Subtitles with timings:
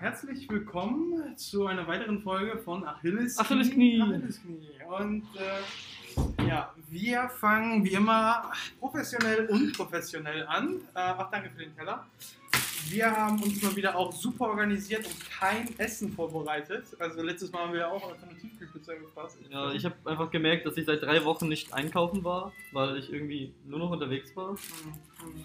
[0.00, 4.00] herzlich willkommen zu einer weiteren Folge von Achilles Achillesknie.
[4.00, 4.70] Achillesknie.
[4.88, 10.76] Und äh, ja, wir fangen wie immer professionell und professionell an.
[10.94, 12.06] Äh, ach, danke für den Teller.
[12.88, 16.86] Wir haben uns mal wieder auch super organisiert und kein Essen vorbereitet.
[16.98, 19.38] Also letztes Mal haben wir ja auch Tiefkühlpizza gefasst.
[19.50, 23.12] Ja, ich habe einfach gemerkt, dass ich seit drei Wochen nicht einkaufen war, weil ich
[23.12, 24.52] irgendwie nur noch unterwegs war.
[24.52, 24.56] Hm,
[25.18, 25.44] hm.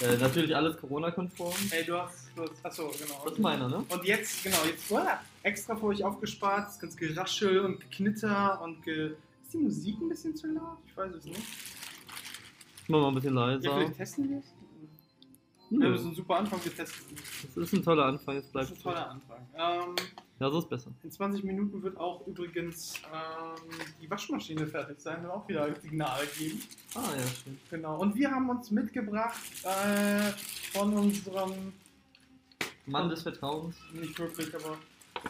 [0.00, 1.54] Äh, natürlich alles Corona-konform.
[1.70, 2.64] Ey, du hast, du hast.
[2.64, 3.20] Achso, genau.
[3.24, 3.84] Das ist meiner, ne?
[3.88, 8.82] Und jetzt, genau, jetzt voilà, extra für euch aufgespart, das ganz Geraschel und Geknitter und
[8.82, 9.12] ge.
[9.42, 10.76] Ist die Musik ein bisschen zu laut?
[10.86, 11.38] Ich weiß es nicht.
[11.38, 13.74] Ich mach mal ein bisschen Ja, leiser.
[13.74, 14.44] vielleicht testen wir es?
[15.70, 17.54] Hm, Ja, das ist ein super Anfang, wir testen es.
[17.54, 19.46] das ist ein toller Anfang, jetzt Das bleibt ist ein toller Anfang.
[19.54, 19.96] Ähm,
[20.40, 20.90] Ja, so ist besser.
[21.02, 26.20] in 20 Minuten wird auch übrigens ähm, die Waschmaschine fertig sein und auch wieder Signal
[26.38, 26.62] geben.
[26.94, 27.60] Ah, ja, stimmt.
[27.70, 27.98] Genau.
[28.00, 30.32] Und wir haben uns mitgebracht äh,
[30.72, 31.72] von unserem,
[32.86, 33.76] Mann des Vertrauens.
[33.92, 34.78] nicht wirklich, aber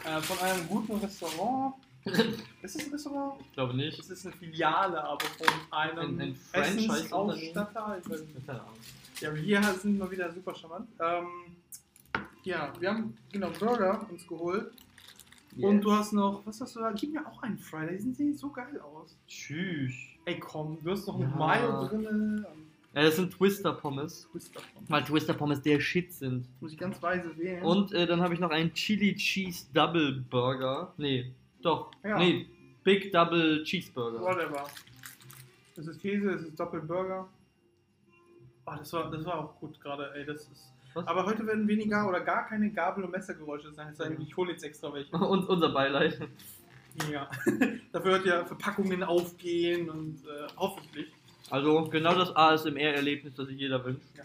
[0.05, 1.75] äh, von einem guten Restaurant.
[2.05, 3.41] ist es ein Restaurant?
[3.41, 3.99] Ich glaube nicht.
[3.99, 7.39] Es ist eine Filiale, aber von einem Ein- ein Franchise-Unternehmen?
[7.41, 7.97] Essensausstatter.
[8.01, 8.47] Ich weiß nicht.
[8.47, 8.73] Keine Ahnung.
[9.21, 10.89] Ja, wir sind mal wieder super charmant.
[10.99, 11.27] Ähm,
[12.43, 14.71] ja, wir haben genau Burger uns geholt.
[15.61, 16.91] Und du hast noch, was hast du da?
[16.91, 19.17] Gib mir auch einen Friday, die sehen so geil aus.
[19.27, 19.93] Tschüss.
[20.25, 21.35] Ey komm, du hast noch ein Ja.
[21.35, 22.45] Mayo drin.
[22.93, 24.29] Ja, das sind Twister-Pommes.
[24.31, 24.89] Twister von.
[24.89, 26.47] Weil Twister-Pommes der Shit sind.
[26.61, 27.63] Muss ich ganz weise wählen.
[27.63, 30.93] Und äh, dann habe ich noch einen Chili Cheese Double Burger.
[30.97, 31.91] Nee, doch.
[32.03, 32.17] Ja.
[32.17, 32.47] Nee,
[32.83, 34.21] Big Double Cheeseburger.
[34.21, 34.65] Whatever.
[35.75, 37.27] Das ist Käse, das ist Doppelburger.
[38.71, 40.25] Oh, das war, das war auch gut gerade, ey.
[40.25, 40.71] Das ist.
[40.93, 41.07] Was?
[41.07, 43.93] Aber heute werden weniger oder gar keine Gabel- und Messergeräusche sein.
[43.95, 45.15] Sei denn, ich hole jetzt extra welche.
[45.17, 46.19] Und unser Beileid.
[47.11, 47.29] Ja.
[47.91, 51.13] Dafür hört ja Verpackungen aufgehen und äh, hoffentlich.
[51.49, 54.03] Also genau das ASMR-Erlebnis, das sich jeder wünscht.
[54.17, 54.23] Ja.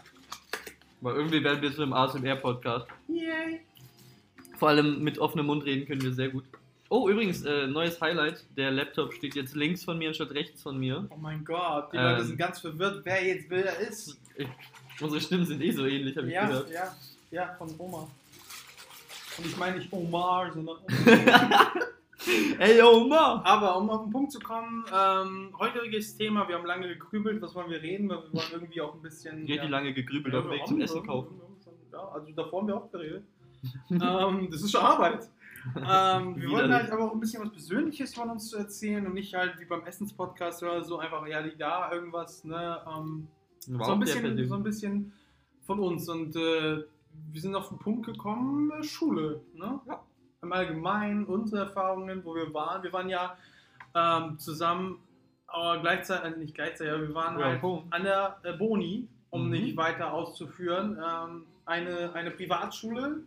[1.01, 2.87] Weil irgendwie werden wir zu einem ASMR-Podcast.
[3.07, 3.61] Yay!
[4.57, 6.45] Vor allem mit offenem Mund reden können wir sehr gut.
[6.89, 8.45] Oh, übrigens, äh, neues Highlight.
[8.55, 11.07] Der Laptop steht jetzt links von mir anstatt rechts von mir.
[11.09, 12.03] Oh mein Gott, die Ähm.
[12.03, 14.19] Leute sind ganz verwirrt, wer jetzt wer ist.
[14.37, 14.47] Ich,
[15.01, 16.69] unsere Stimmen sind eh so ähnlich, habe ich Ja, gehört.
[16.71, 16.95] ja,
[17.31, 18.07] ja, von Oma.
[19.37, 21.73] Und ich meine nicht Omar, sondern Oma.
[22.59, 23.41] Ey, Oma!
[23.45, 27.53] Aber um auf den Punkt zu kommen, ähm, heutiges Thema, wir haben lange gegrübelt, was
[27.53, 29.45] wollen wir reden, weil wir wollen irgendwie auch ein bisschen.
[29.45, 31.39] Richtig lange gegrübelt Ja, auf dem Weg zum Essen kaufen.
[31.91, 33.23] Ja, also davor haben wir auch geredet.
[33.91, 35.29] ähm, das ist schon Arbeit.
[35.75, 39.13] Ähm, wir wollten halt aber auch ein bisschen was Persönliches von uns zu erzählen und
[39.13, 42.79] nicht halt wie beim Essenspodcast oder so einfach, ja, die da irgendwas, ne?
[42.95, 43.27] Ähm,
[43.59, 45.13] so, ein bisschen, so ein bisschen
[45.63, 46.83] von uns und äh,
[47.31, 49.79] wir sind auf den Punkt gekommen, äh, Schule, ne?
[49.87, 50.01] Ja.
[50.41, 52.83] Im Allgemeinen, unsere Erfahrungen, wo wir waren.
[52.83, 53.35] Wir waren ja
[53.95, 54.99] ähm, zusammen,
[55.47, 57.91] aber gleichzeitig, äh, nicht gleichzeitig, aber wir waren Ja, halt Punkt.
[57.91, 59.49] an der äh, Boni, um Mhm.
[59.51, 63.23] nicht weiter auszuführen, ähm, eine, eine Privatschule.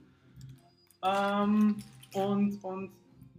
[1.02, 1.76] Ähm,
[2.14, 2.90] und, und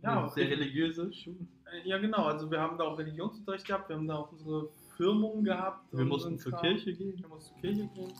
[0.02, 1.36] ja, Sehr religiöse Schule.
[1.84, 2.24] äh, ja, genau.
[2.26, 5.86] Also wir haben da auch Religionsunterricht gehabt, wir haben da auch unsere Firmung gehabt.
[5.92, 6.54] Wir mussten zur.
[6.54, 7.20] Kirche gehen.
[7.20, 8.14] Wir mussten zur Kirche gehen.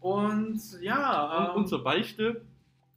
[0.00, 2.42] Und ja, Und, ähm, und zur Beichte.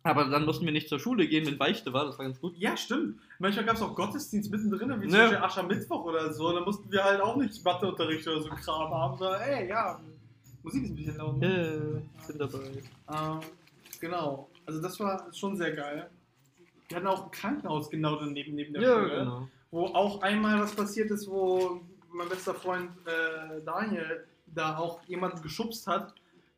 [0.04, 2.56] Aber dann mussten wir nicht zur Schule gehen, wenn Beichte war, das war ganz gut.
[2.58, 3.20] ja, stimmt.
[3.40, 5.10] Manchmal gab es auch Gottesdienst mittendrin, wie Ne.
[5.12, 6.54] zum Beispiel Aschermittwoch oder so.
[6.54, 10.00] Da mussten wir halt auch nicht Matheunterricht oder so Kram haben, sondern ey, ja,
[10.64, 11.38] Musik ist ein bisschen laut.
[11.40, 11.48] Ne?
[11.48, 12.60] Yeah, ich bin dabei.
[13.12, 13.40] Ähm,
[14.00, 14.50] genau.
[14.66, 16.10] Also das war schon sehr geil.
[16.88, 19.20] Wir hatten auch ein Krankenhaus genau daneben neben der Ja, Schule.
[19.20, 19.48] genau.
[19.72, 21.82] wo auch einmal was passiert ist, wo
[22.12, 26.14] mein bester Freund äh, Daniel da auch jemanden geschubst hat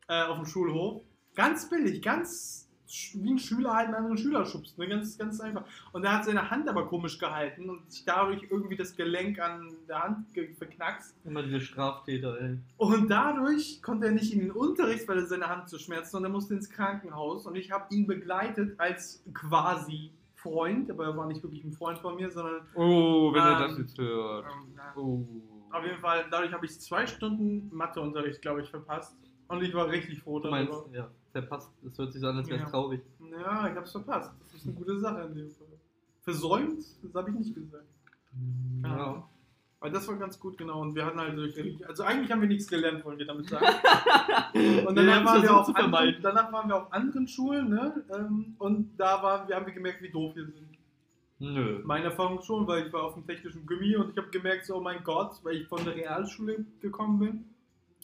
[0.08, 1.02] äh, auf dem Schulhof.
[1.36, 2.68] Ganz billig, ganz
[3.14, 4.76] wie ein Schüler halt einen anderen Schüler schubst.
[4.80, 4.88] Ne?
[4.88, 5.64] Ganz, ganz einfach.
[5.92, 9.76] Und er hat seine Hand aber komisch gehalten und sich dadurch irgendwie das Gelenk an
[9.88, 10.26] der Hand
[10.58, 11.16] verknackst.
[11.24, 12.58] Immer diese Straftäter, ey.
[12.78, 16.32] Und dadurch konnte er nicht in den Unterricht, weil er seine Hand zu schmerzen, sondern
[16.32, 17.46] er musste ins Krankenhaus.
[17.46, 20.10] Und ich habe ihn begleitet als quasi
[20.42, 23.68] Freund, aber er war nicht wirklich ein Freund von mir, sondern Oh, wenn er Ähm,
[23.70, 24.46] das jetzt hört.
[24.46, 24.94] ähm, ja.
[24.96, 25.26] Oh.
[25.72, 29.16] Auf jeden Fall, dadurch habe ich zwei Stunden Matheunterricht, glaube ich, verpasst.
[29.48, 30.96] Und ich war richtig froh Du meinst, darüber.
[30.98, 31.72] ja, verpasst.
[31.84, 32.70] Das hört sich so an, als wäre es Ja.
[32.72, 33.02] traurig.
[33.20, 34.32] Ja, ich habe es verpasst.
[34.44, 35.68] Das ist eine gute Sache in dem Fall.
[36.22, 37.86] Versäumt, das habe ich nicht gesagt.
[38.84, 39.28] Ja.
[39.82, 40.82] Aber das war ganz gut, genau.
[40.82, 41.56] Und wir hatten halt durch.
[41.88, 43.66] Also eigentlich haben wir nichts gelernt, wollen wir damit sagen.
[44.86, 48.04] Und danach waren, wir auf anderen, danach waren wir auf anderen Schulen, ne?
[48.14, 50.78] Ähm, Und da waren, wir haben wir gemerkt, wie doof wir sind.
[51.40, 51.82] Nö.
[51.86, 54.76] Meine Erfahrung schon, weil ich war auf dem technischen Gummi und ich habe gemerkt, so,
[54.76, 57.46] oh mein Gott, weil ich von der Realschule gekommen bin.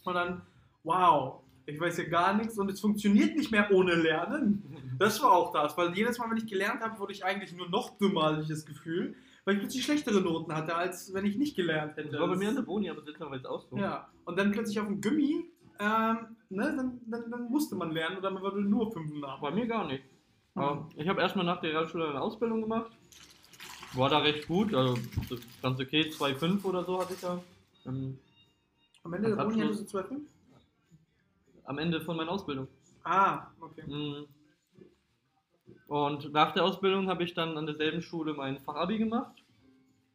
[0.05, 0.41] Und dann,
[0.83, 4.63] wow, ich weiß ja gar nichts und es funktioniert nicht mehr ohne Lernen.
[4.97, 7.67] Das war auch das, weil jedes Mal, wenn ich gelernt habe, wurde ich eigentlich nur
[7.67, 9.13] noch dümmer, hatte ich das Gefühl,
[9.45, 12.09] weil ich plötzlich schlechtere Noten hatte, als wenn ich nicht gelernt hätte.
[12.09, 13.77] Das war bei mir an der Boni, aber das ist aber jetzt auch so.
[13.77, 15.45] Ja, und dann plötzlich auf dem Gummi,
[15.79, 16.17] ähm,
[16.49, 19.41] ne, dann, dann, dann musste man lernen oder man würde nur Fünfen haben.
[19.41, 20.03] Bei mir gar nicht.
[20.55, 22.91] Aber ich habe erstmal nach der Realschule eine Ausbildung gemacht.
[23.93, 24.95] War da recht gut, also
[25.29, 27.41] so ganz okay, 2,5 oder so hatte ich da.
[27.85, 28.17] Ähm,
[29.03, 30.21] Am Ende der Abschluss- hattest du 2,5?
[31.65, 32.67] am Ende von meiner Ausbildung.
[33.03, 33.83] Ah, okay.
[33.87, 34.25] Mhm.
[35.87, 39.35] Und nach der Ausbildung habe ich dann an derselben Schule mein Fachabi gemacht.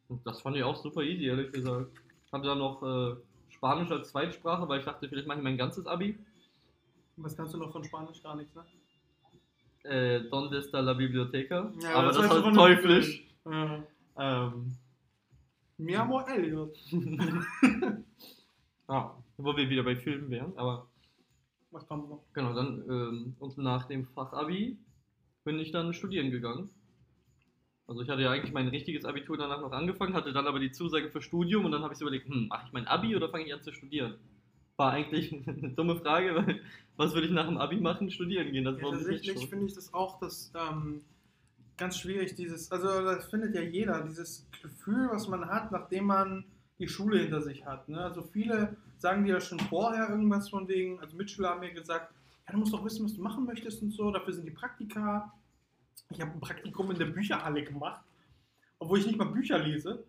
[0.09, 1.89] Und das fand ich auch super easy, ehrlich gesagt.
[2.31, 3.15] Hatte dann noch äh,
[3.49, 6.17] Spanisch als Zweitsprache, weil ich dachte, vielleicht mache ich mein ganzes Abi.
[7.17, 8.21] Was kannst du noch von Spanisch?
[8.21, 8.63] Gar nichts, ne?
[9.83, 11.71] Äh, Donde está la biblioteca?
[11.81, 13.23] Ja, Aber das das, war von- teuflisch.
[13.45, 13.83] Ja.
[14.17, 14.75] Ähm,
[15.77, 16.77] Mi amo Elliot.
[18.87, 20.53] ja, wo wir wieder bei Filmen wären.
[20.57, 20.87] Aber
[21.71, 22.21] Was kommt noch?
[22.33, 24.77] genau, dann ähm, und nach dem Fachabi
[25.43, 26.69] bin ich dann studieren gegangen.
[27.87, 30.71] Also ich hatte ja eigentlich mein richtiges Abitur danach noch angefangen, hatte dann aber die
[30.71, 33.29] Zusage für Studium und dann habe ich so überlegt, hm, mache ich mein Abi oder
[33.29, 34.15] fange ich an zu studieren?
[34.77, 36.61] War eigentlich eine dumme Frage, weil
[36.95, 38.09] was würde ich nach dem Abi machen?
[38.09, 38.63] Studieren gehen.
[38.63, 41.01] Das Ja, tatsächlich finde ich das auch das ähm,
[41.77, 46.45] ganz schwierig, dieses, also das findet ja jeder, dieses Gefühl, was man hat, nachdem man
[46.79, 47.89] die Schule hinter sich hat.
[47.89, 48.01] Ne?
[48.01, 52.13] Also viele sagen dir ja schon vorher irgendwas von wegen, also Mitschüler haben mir gesagt,
[52.47, 55.33] ja, du musst doch wissen, was du machen möchtest und so, dafür sind die Praktika.
[56.09, 58.01] Ich habe ein Praktikum in der Bücherhalle gemacht,
[58.79, 60.03] obwohl ich nicht mal Bücher lese.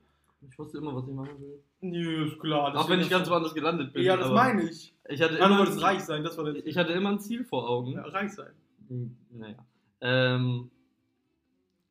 [0.50, 1.62] Ich wusste immer, was ich machen will.
[1.82, 2.74] Nee, ist klar.
[2.76, 4.02] Auch wenn ich ganz woanders gelandet bin.
[4.02, 4.92] Ja, das meine ich.
[5.08, 6.56] Ich hatte du immer, wolltest reich sein, das war das.
[6.64, 7.92] ich hatte immer ein Ziel vor Augen.
[7.92, 8.52] Ja, reich sein.
[8.88, 9.56] Hm, Naja.
[10.00, 10.70] Ähm,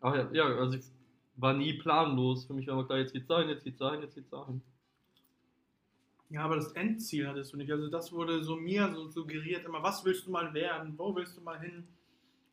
[0.01, 0.85] aber ja, ja, also ich
[1.37, 2.45] war nie planlos.
[2.45, 4.61] Für mich war immer klar, jetzt geht's dahin, jetzt geht's dahin, jetzt geht's dahin.
[6.31, 7.71] Ja, aber das Endziel hattest du nicht.
[7.71, 11.37] Also das wurde so mir so suggeriert, immer, was willst du mal werden, wo willst
[11.37, 11.87] du mal hin?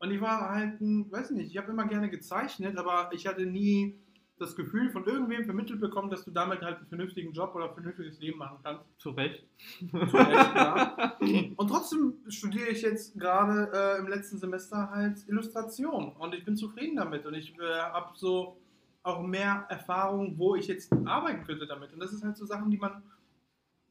[0.01, 3.47] Und ich war halt ein, weiß nicht, ich habe immer gerne gezeichnet, aber ich hatte
[3.47, 3.99] nie
[4.39, 7.75] das Gefühl von irgendwem vermittelt bekommen, dass du damit halt einen vernünftigen Job oder ein
[7.75, 8.85] vernünftiges Leben machen kannst.
[8.99, 9.45] Zu Recht.
[9.91, 11.17] Zu Recht, ja.
[11.57, 16.57] Und trotzdem studiere ich jetzt gerade äh, im letzten Semester halt Illustration und ich bin
[16.57, 18.61] zufrieden damit und ich äh, habe so
[19.03, 21.93] auch mehr Erfahrung, wo ich jetzt arbeiten könnte damit.
[21.93, 23.03] Und das ist halt so Sachen, die man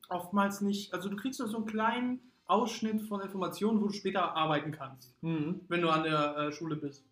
[0.10, 4.36] oftmals nicht, also du kriegst nur so einen kleinen Ausschnitt von Informationen, wo du später
[4.36, 5.62] arbeiten kannst, Mhm.
[5.68, 7.06] wenn du an der äh, Schule bist.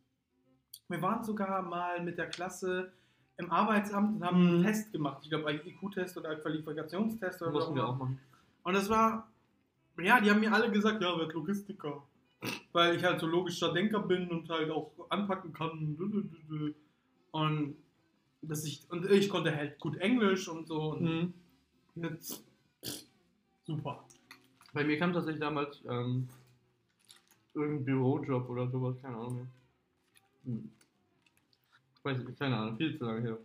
[0.87, 2.91] Wir waren sogar mal mit der Klasse
[3.37, 4.63] im Arbeitsamt und haben einen Mhm.
[4.63, 5.19] Test gemacht.
[5.23, 8.05] Ich glaube, einen IQ-Test oder einen Qualifikationstest oder Mussten was wir auch immer.
[8.05, 8.19] machen.
[8.63, 9.29] Und das war,
[9.99, 12.03] ja, die haben mir alle gesagt, ja, werd Logistiker.
[12.73, 15.97] Weil ich halt so logischer Denker bin und halt auch anpacken kann.
[17.31, 17.75] Und,
[18.41, 20.91] dass ich, und ich konnte halt gut Englisch und so.
[20.93, 21.33] Und Mhm.
[21.95, 22.43] jetzt,
[23.65, 24.03] super.
[24.73, 26.27] Bei mir kam tatsächlich damals ähm,
[27.53, 29.47] irgendein Bürojob oder sowas, keine Ahnung mehr.
[30.45, 30.71] Hm.
[31.97, 33.37] Ich weiß nicht, keine Ahnung, viel zu lange her.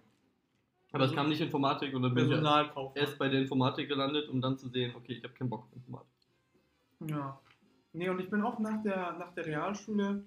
[0.92, 2.42] Aber es kam nicht Informatik und dann bin ich
[2.96, 5.76] erst bei der Informatik gelandet, um dann zu sehen, okay, ich habe keinen Bock auf
[5.76, 6.10] Informatik.
[7.06, 7.40] Ja.
[7.92, 10.24] Nee, und ich bin auch nach der, nach der Realschule,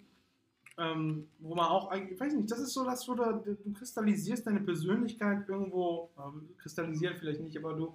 [0.78, 3.74] ähm, wo man auch, eigentlich- ich weiß nicht, das ist so das, wo du, du
[3.74, 7.94] kristallisierst deine Persönlichkeit irgendwo, äh, kristallisiert vielleicht nicht, aber du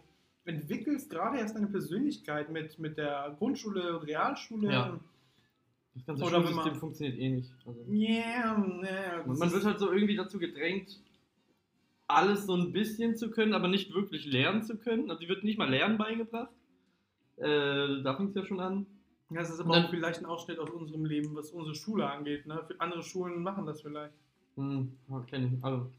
[0.48, 4.70] entwickelst gerade erst deine Persönlichkeit mit, mit der Grundschule und Realschule.
[4.72, 5.00] Ja.
[5.94, 7.50] Das ganze Oder wenn Schulsystem man- funktioniert eh nicht.
[7.66, 7.80] Also.
[7.90, 11.00] Yeah, yeah, man wird halt so irgendwie dazu gedrängt,
[12.06, 15.10] alles so ein bisschen zu können, aber nicht wirklich lernen zu können.
[15.10, 16.50] Also die wird nicht mal Lernen beigebracht.
[17.36, 18.86] Äh, da fängt es ja schon an.
[19.30, 22.46] das ist aber dann- auch vielleicht ein Ausschnitt aus unserem Leben, was unsere Schule angeht.
[22.46, 22.62] Ne?
[22.66, 24.14] Für andere Schulen machen das vielleicht.
[24.56, 25.64] Hm, ja, kenn ich.
[25.64, 25.90] Also,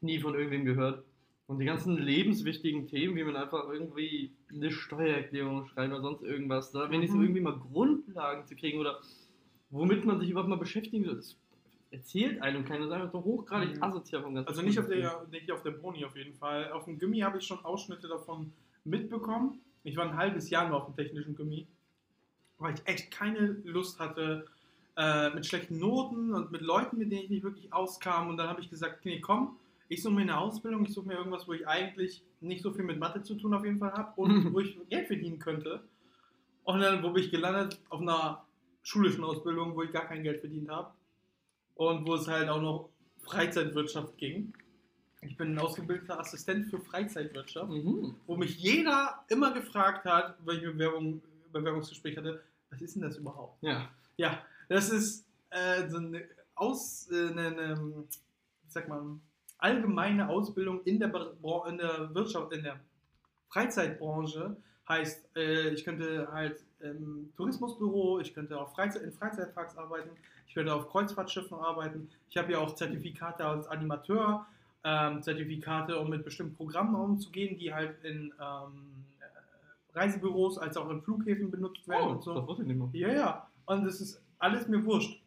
[0.00, 1.04] nie von irgendwem gehört.
[1.48, 6.72] Und die ganzen lebenswichtigen Themen, wie man einfach irgendwie eine Steuererklärung schreibt oder sonst irgendwas,
[6.72, 7.22] da wenigstens Mhm.
[7.24, 9.00] irgendwie mal Grundlagen zu kriegen oder
[9.70, 11.36] womit man sich überhaupt mal beschäftigen soll, das
[11.90, 12.80] erzählt einem keiner.
[12.80, 13.82] Das ist einfach so hochgradig Mhm.
[13.82, 16.70] asozial vom ganzen Also nicht auf der, nicht auf der Boni auf jeden Fall.
[16.72, 18.52] Auf dem Gimmi habe ich schon Ausschnitte davon
[18.84, 19.58] mitbekommen.
[19.84, 21.66] Ich war ein halbes Jahr nur auf dem technischen Gimmi,
[22.58, 24.46] weil ich echt keine Lust hatte
[24.98, 28.28] äh, mit schlechten Noten und mit Leuten, mit denen ich nicht wirklich auskam.
[28.28, 29.56] Und dann habe ich gesagt, nee, komm,
[29.88, 32.84] ich suche mir eine Ausbildung, ich suche mir irgendwas, wo ich eigentlich nicht so viel
[32.84, 35.80] mit Mathe zu tun auf jeden Fall habe und wo ich Geld verdienen könnte.
[36.64, 37.78] Und dann, wo bin ich gelandet?
[37.88, 38.44] Auf einer
[38.82, 40.92] schulischen Ausbildung, wo ich gar kein Geld verdient habe.
[41.74, 42.90] Und wo es halt auch noch
[43.22, 44.52] Freizeitwirtschaft ging.
[45.22, 48.14] Ich bin ein ausgebildeter Assistent für Freizeitwirtschaft, Mhm.
[48.26, 53.16] wo mich jeder immer gefragt hat, weil ich Bewerbung, Bewerbungsgespräch hatte, was ist denn das
[53.16, 53.62] überhaupt?
[53.62, 53.88] Ja.
[54.16, 59.20] Ja, das ist äh, so eine, Aus, äh, eine, eine, wie sagt man,
[59.58, 61.12] allgemeine Ausbildung in der,
[61.68, 62.80] in der Wirtschaft, in der
[63.50, 64.56] Freizeitbranche.
[64.88, 70.10] Heißt, äh, ich könnte halt im Tourismusbüro, ich könnte auch Freizeit, in Freizeitparks arbeiten,
[70.46, 72.08] ich könnte auf Kreuzfahrtschiffen arbeiten.
[72.30, 74.46] Ich habe ja auch Zertifikate als Animateur,
[74.84, 80.88] ähm, Zertifikate, um mit bestimmten Programmen umzugehen, die halt in ähm, äh, Reisebüros als auch
[80.88, 82.34] in Flughäfen benutzt werden Oh, und so.
[82.34, 82.88] das wusste ich nicht mehr.
[83.08, 83.48] Ja, ja.
[83.66, 85.20] Und das ist alles mir wurscht.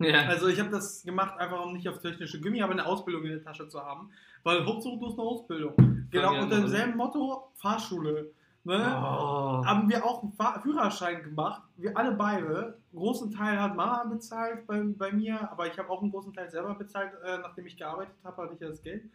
[0.00, 0.26] Ja.
[0.26, 3.30] Also ich habe das gemacht, einfach um nicht auf technische Gummi, aber eine Ausbildung in
[3.30, 4.10] der Tasche zu haben.
[4.42, 5.74] Weil Hauptsache du hast eine Ausbildung.
[6.10, 8.32] Genau, Ja, unter demselben Motto Fahrschule.
[8.64, 8.76] Ne?
[8.76, 9.64] Oh.
[9.64, 11.62] Haben wir auch einen Fahr Führerschein gemacht.
[11.76, 12.78] Wir alle beide.
[12.92, 16.32] Einen großen Teil hat Mama bezahlt bei, bei mir, aber ich habe auch einen großen
[16.32, 19.10] Teil selber bezahlt, äh, nachdem ich gearbeitet habe, hatte ich ja das Geld.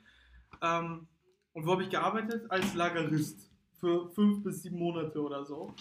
[0.61, 1.07] Ähm,
[1.53, 2.49] und wo habe ich gearbeitet?
[2.49, 3.49] Als Lagerist.
[3.79, 5.73] Für fünf bis sieben Monate oder so.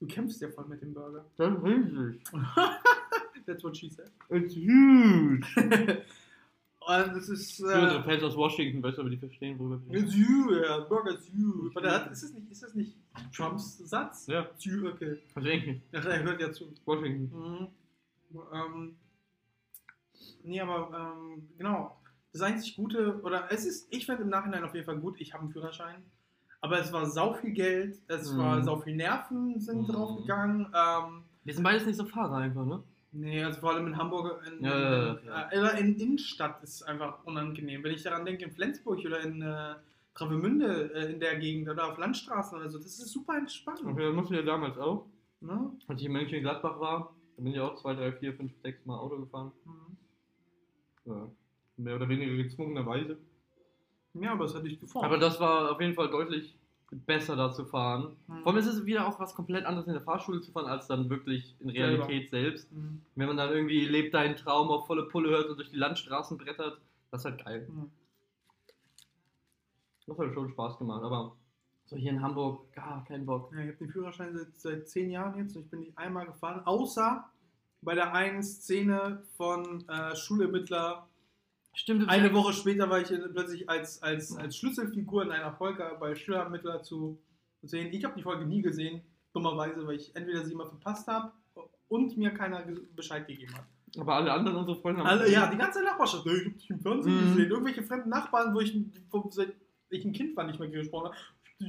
[0.00, 1.24] Du kämpfst ja voll mit dem Burger.
[1.36, 2.22] Das ist riesig.
[3.46, 4.10] That's what she said.
[4.30, 5.46] It's huge.
[6.84, 7.56] Und es ist.
[7.58, 10.04] Für unsere Äh, Fans aus Washington, weißt du, aber die verstehen, worüber wir reden.
[10.04, 11.70] it's you, ja, Burger is you.
[11.70, 12.96] Aber der hat, ist, das nicht, ist das nicht
[13.32, 14.26] Trumps Satz?
[14.26, 15.18] Ja, It's you, okay.
[15.34, 15.80] also irgendwie.
[15.92, 16.72] Ja, er hört ja zu.
[16.84, 17.30] Washington.
[17.38, 17.68] Mhm.
[18.52, 18.96] Ähm,
[20.42, 21.96] nee, aber ähm, genau.
[22.32, 25.32] Das einzig Gute, oder es ist, ich finde im Nachhinein auf jeden Fall gut, ich
[25.34, 26.02] habe einen Führerschein.
[26.62, 28.38] Aber es war sau viel Geld, es Mhm.
[28.38, 29.92] war sau viel Nerven sind Mhm.
[29.92, 30.60] draufgegangen.
[30.74, 32.82] Ähm, Wir sind beides nicht so Fahrer einfach, ne?
[33.12, 35.50] Nee, also vor allem in Hamburg, in, Ja, ja, ja.
[35.50, 37.82] Äh, oder in Innenstadt ist es einfach unangenehm.
[37.82, 39.74] Wenn ich daran denke, in Flensburg oder in äh,
[40.14, 43.80] Travemünde äh, in der Gegend oder auf Landstraßen oder so, das ist super entspannt.
[43.84, 45.06] Okay, das musste ja damals auch.
[45.40, 45.72] Ne?
[45.88, 48.98] Als ich in Mönchengladbach war, da bin ich auch zwei, drei, vier, fünf, sechs Mal
[48.98, 49.52] Auto gefahren.
[49.64, 49.96] Mhm.
[51.12, 51.30] Ja.
[51.78, 53.18] Mehr oder weniger gezwungenerweise.
[54.14, 55.06] Ja, aber das hatte ich geformt.
[55.06, 56.54] Aber das war auf jeden Fall deutlich
[56.92, 58.16] besser da zu fahren.
[58.26, 58.42] Mhm.
[58.42, 60.86] Vor allem ist es wieder auch was komplett anderes in der Fahrschule zu fahren, als
[60.86, 62.06] dann wirklich in Selber.
[62.06, 62.72] Realität selbst.
[62.72, 63.02] Mhm.
[63.14, 66.36] Wenn man dann irgendwie lebt deinen Traum auf volle Pulle hört und durch die Landstraßen
[66.38, 66.80] brettert,
[67.10, 67.68] das ist halt geil.
[67.70, 67.90] Mhm.
[70.06, 71.36] Das hat schon Spaß gemacht, aber
[71.86, 73.52] so hier in Hamburg, gar keinen Bock.
[73.52, 76.26] Ja, ich habe den Führerschein seit, seit zehn Jahren jetzt und ich bin nicht einmal
[76.26, 77.24] gefahren, außer
[77.82, 81.08] bei der einen Szene von äh, Schulermittler.
[81.74, 86.14] Stimmt, Eine Woche später war ich plötzlich als, als, als Schlüsselfigur in einer Folge bei
[86.14, 87.18] Schülerermittler zu
[87.62, 87.92] sehen.
[87.92, 89.00] Ich habe die Folge nie gesehen,
[89.32, 91.32] dummerweise, weil ich entweder sie mal verpasst habe
[91.88, 92.62] und mir keiner
[92.94, 93.64] Bescheid gegeben hat.
[93.98, 95.08] Aber alle anderen unsere Freunde haben.
[95.08, 97.20] Alle, ja, die ganze Nachbarschaft, "Hey, ich habe dich im Fernsehen Mhm.
[97.36, 97.50] gesehen.
[97.50, 98.78] Irgendwelche fremden Nachbarn, wo ich,
[99.10, 99.54] wo, seit
[99.90, 101.16] ich ein Kind war, nicht mehr gesprochen habe.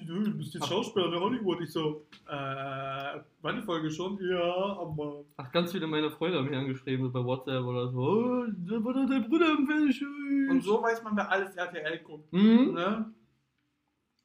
[0.06, 0.68] Du bist jetzt.
[0.68, 1.62] Schauspieler in Hollywood.
[1.62, 4.18] Ich so, äh, war die Folge schon?
[4.22, 5.26] Ja, aber.
[5.38, 8.00] Ach, ganz viele meiner Freunde haben mich angeschrieben, so bei WhatsApp oder so.
[8.00, 10.50] Oh, da war doch dein Bruder im Fernsehen.
[10.50, 12.32] Und so weiß man, wer alles RTL guckt.
[12.34, 12.74] Mhm.
[12.74, 13.14] Ne?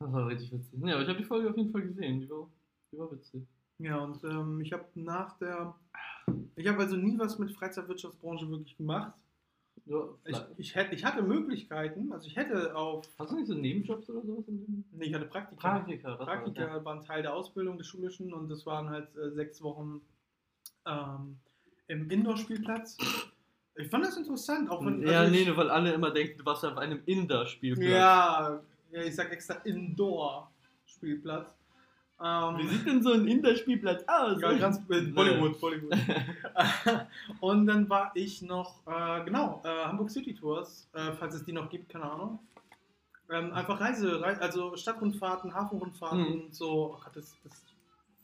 [0.00, 0.80] Das war richtig witzig.
[0.84, 2.20] Ja, aber ich habe die Folge auf jeden Fall gesehen.
[2.20, 2.48] Die war,
[2.92, 3.46] die war witzig.
[3.78, 5.74] Ja, und ähm, ich habe nach der.
[6.56, 9.12] Ich habe also nie was mit Freizeitwirtschaftsbranche wirklich gemacht.
[9.86, 13.06] Ja, Ich, ich, hätte, ich hatte Möglichkeiten, also ich hätte auf.
[13.18, 14.46] Hast du nicht so Nebenjobs oder sowas?
[14.48, 15.60] in dem- Nee, ich hatte Praktika.
[15.60, 19.30] Praktika, das war Praktika waren Teil der Ausbildung des Schulischen und das waren halt äh,
[19.30, 20.00] sechs Wochen
[20.86, 21.36] ähm,
[21.88, 22.96] im Indoor-Spielplatz.
[23.76, 25.02] Ich fand das interessant, auch wenn.
[25.02, 27.86] Ja, also nee, ich, weil alle immer denken, du warst auf einem Inder-Spielplatz.
[27.88, 31.57] ja, ja, ich sag extra Indoor-Spielplatz.
[32.20, 34.40] Ähm, Wie sieht denn so ein Inder-Spielplatz aus?
[34.40, 35.94] Ja, ganz äh, Bollywood, Bollywood.
[37.40, 41.52] und dann war ich noch, äh, genau, äh, Hamburg City Tours, äh, falls es die
[41.52, 42.40] noch gibt, keine Ahnung.
[43.30, 46.40] Ähm, einfach Reise, Rei also Stadtrundfahrten, Hafenrundfahrten Mhm.
[46.46, 46.94] und so.
[46.96, 47.52] Oh Gott, das, das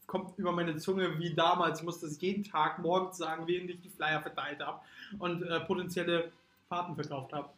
[0.06, 1.78] kommt über meine Zunge wie damals.
[1.80, 4.80] Ich musste das jeden Tag morgens sagen, während ich die Flyer verteilt habe
[5.18, 6.32] und äh, potenzielle
[6.68, 7.50] Fahrten verkauft habe.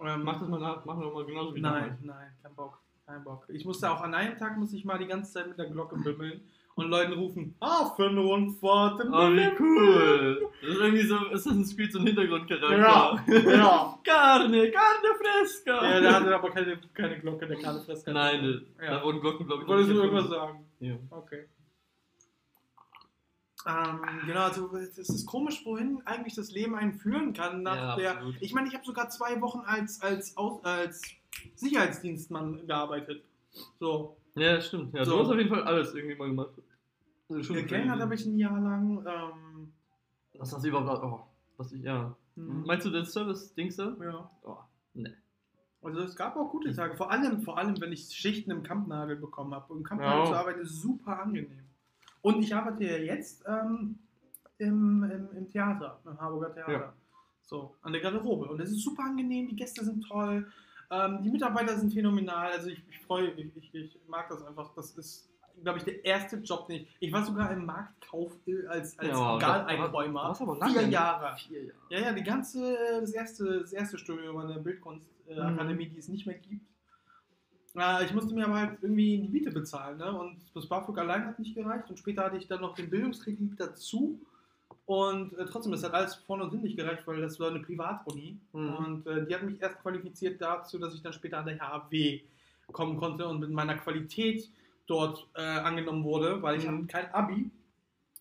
[0.00, 2.78] Ähm, Mach das mal nach, mach doch mal genauso wie Nein, nein, kein Bock.
[3.12, 3.44] Kein Bock.
[3.48, 5.96] Ich musste auch an einem Tag muss ich mal die ganze Zeit mit der Glocke
[5.98, 6.40] bimmeln
[6.76, 10.48] und Leuten rufen, Hafenrundfahrt Oh, wie Berlin." cool.
[10.62, 12.78] Das ist irgendwie so, Assassin's Creed so ein Hintergrundcharakter.
[12.78, 13.98] Ja, ja.
[14.02, 15.84] Carne, Carne fresca.
[15.90, 18.12] ja, der hatte aber keine, keine Glocke, der Karl Fresca.
[18.14, 19.04] Nein, da ja.
[19.04, 19.68] wurden Glocken, glaube ich.
[19.68, 20.64] Wolltest du irgendwas sagen?
[20.80, 20.94] Ja.
[21.10, 21.48] Okay.
[23.66, 27.96] Ähm, genau, also es ist komisch, wohin eigentlich das Leben einen führen kann nach Ja,
[27.96, 28.10] der.
[28.12, 28.36] absolut.
[28.40, 31.02] Ich meine, ich habe sogar zwei Wochen als, als, als
[31.54, 33.24] Sicherheitsdienstmann gearbeitet.
[33.78, 34.16] So.
[34.34, 34.94] ja, das stimmt.
[34.94, 35.12] Ja, So.
[35.12, 36.50] du hast auf jeden Fall alles irgendwie mal gemacht.
[37.28, 37.88] Also crazy.
[37.88, 39.04] habe ich ein Jahr lang.
[39.06, 39.72] Ähm,
[40.38, 41.02] Was hast du überhaupt.
[41.02, 41.20] Oh,
[41.56, 42.14] was ich, ja.
[42.36, 43.96] hm, Meinst du den Service-Dings da?
[44.00, 44.30] ja.
[44.42, 44.56] Oh,
[44.94, 45.14] ne.
[45.82, 49.16] Also es gab auch gute Tage, vor allem, vor allem, wenn ich Schichten im Kampnagel
[49.16, 49.74] bekommen habe.
[49.74, 50.26] Im Kampnagel Ja.
[50.26, 51.58] zu arbeiten ist super angenehm.
[52.20, 53.98] Und ich arbeite ja jetzt ähm,
[54.58, 56.72] im, im, im Theater, im Harburger Theater.
[56.72, 56.92] Ja.
[57.42, 58.46] So, an der Garderobe.
[58.46, 60.46] Und es ist super angenehm, die Gäste sind toll,
[60.92, 62.52] ähm, die Mitarbeiter sind phänomenal.
[62.52, 64.72] Also ich, ich freue mich, ich, ich mag das einfach.
[64.74, 65.28] Das ist,
[65.62, 66.96] glaube ich, der erste Job, den ich.
[67.00, 69.66] Ich war sogar im Marktkauf äh, als, als Ja, das-
[70.28, 70.88] das aber lange, Vier?
[70.88, 71.36] Jahre.
[71.36, 71.78] Vier Jahre.
[71.90, 76.26] Ja, ja, die ganze, das erste, das erste Studium an der Bildkunstakademie, die es nicht
[76.26, 76.66] mehr gibt.
[77.74, 80.12] Äh, ich musste mir aber halt irgendwie die Miete bezahlen, ne?
[80.18, 81.88] Und das BAföG allein hat nicht gereicht.
[81.88, 84.20] Und später hatte ich dann noch den Bildungskredit dazu.
[84.86, 87.60] Und äh, trotzdem, das hat alles vorne und hinten nicht gereicht, weil das war eine
[87.60, 88.38] Privatuni.
[88.52, 88.74] Mhm.
[88.76, 92.20] Und äh, die hat mich erst qualifiziert dazu, dass ich dann später an der HAW
[92.72, 94.50] kommen konnte und mit meiner Qualität
[94.86, 96.68] dort äh, angenommen wurde, weil ich Mhm.
[96.78, 97.50] habe kein Abi.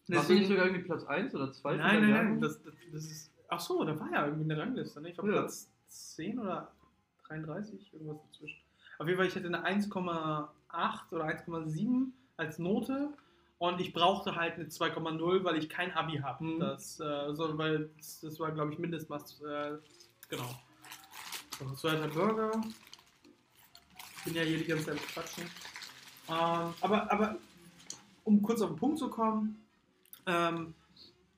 [0.08, 1.76] Warst du nicht sogar irgendwie Platz 1 oder 2?
[1.78, 2.42] Nein, nein, nein.
[2.42, 5.10] Das, das, das ist, Ach so, da war ja irgendwie eine Rangliste, ne?
[5.10, 5.40] Ich glaube Ja.
[5.40, 6.72] Platz 10 oder
[7.28, 8.62] 33, irgendwas dazwischen.
[8.98, 10.50] Auf jeden Fall, ich hatte eine 1,8
[11.12, 13.10] oder 1,7 als Note
[13.62, 16.44] und ich brauchte halt eine 2,0, weil ich kein Abi habe.
[16.44, 16.60] Mhm.
[16.60, 19.40] Das, äh, so, weil das, das war, glaube ich, Mindestmaß.
[19.42, 19.78] Äh,
[20.30, 20.50] genau.
[21.60, 22.60] So, zweiter Burger.
[24.18, 25.44] Ich bin ja hier die ganze Zeit quatschen.
[26.28, 27.38] Ähm, aber, aber
[28.24, 29.64] um kurz auf den Punkt zu kommen,
[30.26, 30.74] ähm,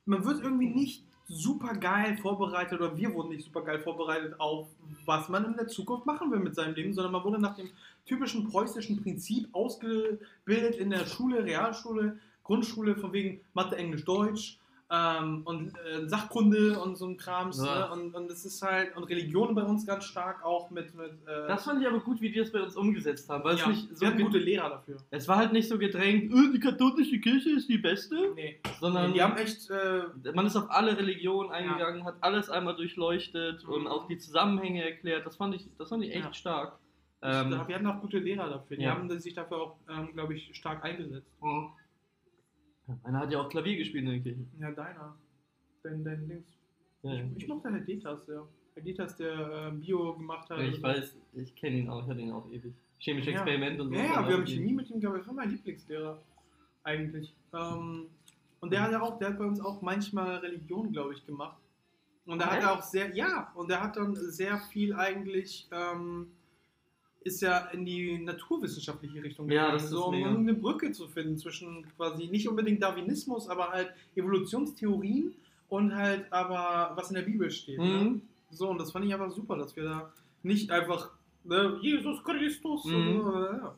[0.06, 4.68] man wird irgendwie nicht super geil vorbereitet oder wir wurden nicht super geil vorbereitet auf,
[5.06, 7.70] was man in der Zukunft machen will mit seinem Leben, sondern man wurde nach dem
[8.06, 14.60] typischen preußischen Prinzip ausgebildet in der Schule, Realschule, Grundschule, von wegen Mathe, Englisch, Deutsch
[14.96, 17.58] ähm, und äh, Sachkunde und so ein Krams.
[17.66, 17.88] Ja.
[17.88, 17.92] Ne?
[17.94, 20.94] Und, und es ist halt, und Religion bei uns ganz stark auch mit.
[20.94, 23.56] mit äh, Das fand ich aber gut, wie die das bei uns umgesetzt haben, weil
[23.58, 24.98] ja, es nicht so wir hatten gute Lehrer dafür.
[25.10, 29.14] Es war halt nicht so gedrängt, "Äh, die katholische Kirche ist die beste, Nee, sondern
[29.14, 29.70] die haben echt.
[29.72, 30.04] Äh,
[30.36, 33.74] man ist auf alle Religionen eingegangen, hat alles einmal durchleuchtet Mhm.
[33.74, 35.26] und auch die Zusammenhänge erklärt.
[35.26, 36.34] Das fand ich, das fand ich echt Ja.
[36.34, 36.78] stark.
[37.26, 38.76] ähm, Ähm, wir hatten auch gute Lehrer dafür.
[38.78, 38.92] Die ja.
[38.92, 41.32] haben sich dafür auch, ähm, glaube ich, stark eingesetzt.
[43.04, 44.46] Einer hat ja auch Klavier gespielt in der Kirche.
[44.60, 45.16] Ja, deiner.
[45.84, 46.48] Dein, dein Dings.
[47.04, 47.24] Ja, ja.
[47.36, 48.48] Ich, ich mochte Herr Detas, ja.
[48.74, 50.60] Herr Detas, der äh, Bio gemacht hat.
[50.60, 52.74] Ich weiß, ich kenne ihn auch, ich hatte ihn auch ewig.
[53.00, 53.38] Chemische Ja.
[53.38, 53.96] Experiment und so.
[53.96, 55.20] Ja, ja, wir haben Chemie mit ihm gehabt.
[55.20, 56.22] Das war mein Lieblingslehrer.
[56.84, 57.34] Eigentlich.
[57.54, 58.08] Ähm,
[58.62, 61.58] und der hat ja auch, der hat bei uns auch manchmal Religion, glaube ich, gemacht.
[62.26, 62.64] Und da hat Echt?
[62.64, 66.28] er auch sehr, ja, und der hat dann sehr viel eigentlich, ähm,
[67.24, 71.08] ist ja in die naturwissenschaftliche Richtung Ja, gegangen, das ist so, um eine Brücke zu
[71.08, 75.34] finden zwischen quasi nicht unbedingt Darwinismus, aber halt Evolutionstheorien
[75.70, 77.80] und halt aber was in der Bibel steht.
[77.80, 77.86] Ne?
[77.86, 78.22] Mhm.
[78.52, 80.14] So, und das fand ich einfach super, dass wir da
[80.44, 81.12] nicht einfach
[81.44, 83.20] ne, Jesus Christus Mhm.
[83.20, 83.76] und, äh, ja.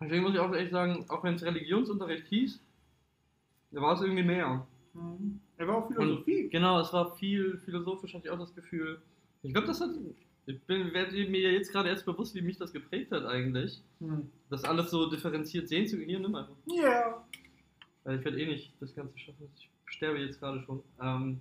[0.00, 2.60] Deswegen muss ich auch echt sagen, auch wenn es Religionsunterricht hieß,
[3.72, 4.66] da war es irgendwie mehr.
[4.94, 5.40] Mhm.
[5.56, 6.48] Er war auch Philosophie.
[6.50, 9.00] Genau, es war viel philosophisch, hatte ich auch das Gefühl.
[9.42, 9.90] Ich glaube, das hat.
[10.48, 13.82] Ich bin, werde mir jetzt gerade erst bewusst, wie mich das geprägt hat eigentlich.
[14.00, 14.30] Mhm.
[14.48, 16.08] Das alles so differenziert sehen zu können.
[16.08, 16.54] Hier, nimm einfach.
[16.66, 17.22] Ja.
[18.04, 19.46] Weil ich werde eh nicht das Ganze schaffen.
[19.56, 20.82] Ich sterbe jetzt gerade schon.
[21.02, 21.40] Ähm,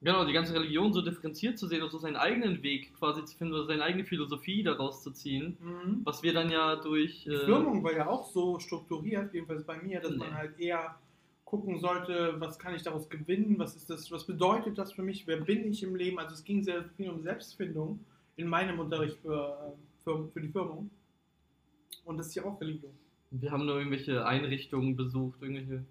[0.00, 3.36] genau, die ganze Religion so differenziert zu sehen und so seinen eigenen Weg quasi zu
[3.36, 5.56] finden oder seine eigene Philosophie daraus zu ziehen.
[5.60, 6.02] Mhm.
[6.04, 7.24] Was wir dann ja durch.
[7.24, 10.18] Die Äh, Firmung war ja auch so strukturiert, jedenfalls bei mir, dass Nee.
[10.18, 10.96] man halt eher
[11.46, 15.26] gucken sollte, was kann ich daraus gewinnen, was ist das, was bedeutet das für mich,
[15.26, 16.18] wer bin ich im Leben.
[16.18, 18.00] Also es ging sehr viel um Selbstfindung
[18.36, 19.72] in meinem Unterricht für,
[20.04, 20.90] für, für die Firmung.
[22.04, 22.90] Und das ist ja auch Religion.
[23.30, 25.84] Wir haben nur irgendwelche Einrichtungen besucht, irgendwelche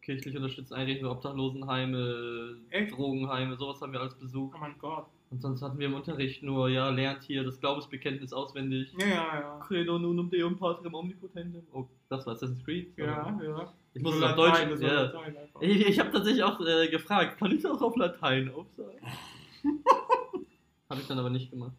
[0.00, 2.92] kirchlich unterstützten Einrichtungen, Obdachlosenheime, Echt?
[2.92, 4.54] Drogenheime, sowas haben wir alles besucht.
[4.56, 5.06] Oh mein Gott.
[5.30, 8.92] Und sonst hatten wir im Unterricht nur, ja, lernt hier das Glaubensbekenntnis auswendig.
[8.98, 9.60] Ja, ja, ja.
[9.60, 11.62] Credo nunum Deum Patrem Omnipotentem.
[11.72, 12.92] Oh, das war Assassin's Creed.
[12.96, 13.72] Ja, ja.
[13.94, 14.58] Ich muss es auf Deutsch.
[14.80, 15.02] Ja.
[15.02, 15.62] Latein einfach.
[15.62, 18.98] Ich, ich habe tatsächlich auch äh, gefragt, kann ich das auch auf Latein aufsagen?
[20.90, 21.72] habe ich dann aber nicht gemacht.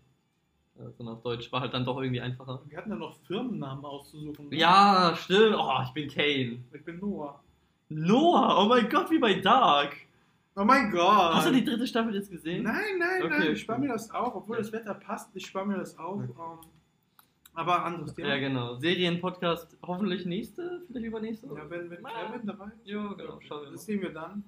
[0.78, 2.62] Äh, sondern auf Deutsch war halt dann doch irgendwie einfacher.
[2.70, 4.48] Wir hatten dann noch Firmennamen auszusuchen.
[4.48, 4.56] ne?
[4.56, 5.58] Ja, stimmt.
[5.58, 6.64] Oh, ich bin Kane.
[6.74, 7.42] Ich bin Noah.
[7.90, 9.98] Noah, oh mein Gott, wie bei Dark.
[10.56, 11.34] Oh mein Gott.
[11.36, 12.64] Hast du die dritte Staffel jetzt gesehen?
[12.64, 13.40] Nein, nein, Okay.
[13.40, 14.62] nein, ich spare mir das auf, obwohl Ja.
[14.64, 16.22] das Wetter passt, ich spare mir das auf.
[16.22, 16.34] Okay.
[16.40, 16.70] Ähm,
[17.54, 18.30] aber anderes Thema.
[18.30, 18.76] Ja, genau.
[18.76, 21.48] Serienpodcast hoffentlich nächste, vielleicht übernächste.
[21.48, 22.32] Ja, wenn, wenn Ah.
[22.32, 22.86] Kevin dabei ist.
[22.88, 24.44] Ja, genau, schauen wir Das sehen wir dann.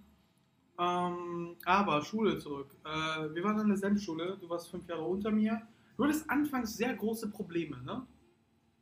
[0.79, 2.75] Ähm, aber Schule zurück.
[2.83, 5.61] Äh, wir waren an derselben Schule, du warst fünf Jahre unter mir.
[5.95, 8.05] Du hattest anfangs sehr große Probleme, ne?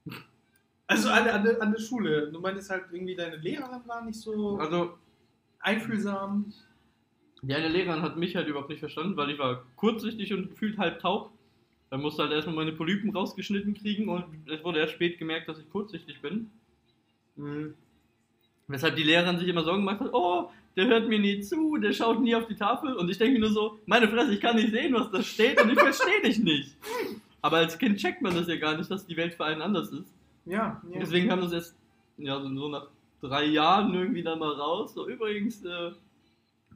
[0.87, 2.31] Also an, der- an, der- an der Schule.
[2.31, 4.97] Du meintest halt irgendwie, deine Lehrerin war nicht so Also,
[5.59, 6.51] einfühlsam.
[7.41, 10.77] Die eine Lehrerin hat mich halt überhaupt nicht verstanden, weil ich war kurzsichtig und gefühlt
[10.77, 11.31] halb taub.
[11.89, 15.59] Dann musste halt erstmal meine Polypen rausgeschnitten kriegen und es wurde erst spät gemerkt, dass
[15.59, 16.49] ich kurzsichtig bin.
[17.35, 17.73] Mhm.
[18.67, 21.91] Weshalb die Lehrerin sich immer Sorgen gemacht hat, oh, der hört mir nie zu, der
[21.91, 22.93] schaut nie auf die Tafel.
[22.95, 25.61] Und ich denke mir nur so, meine Fresse, ich kann nicht sehen, was da steht
[25.61, 26.77] und ich verstehe dich nicht.
[27.41, 29.91] Aber als Kind checkt man das ja gar nicht, dass die Welt für einen anders
[29.91, 30.13] ist.
[30.45, 30.99] Ja, ja.
[30.99, 31.75] Deswegen kam das erst
[32.17, 32.87] ja, so- so nach
[33.21, 34.93] drei Jahren irgendwie dann mal raus.
[34.93, 35.91] So übrigens, äh,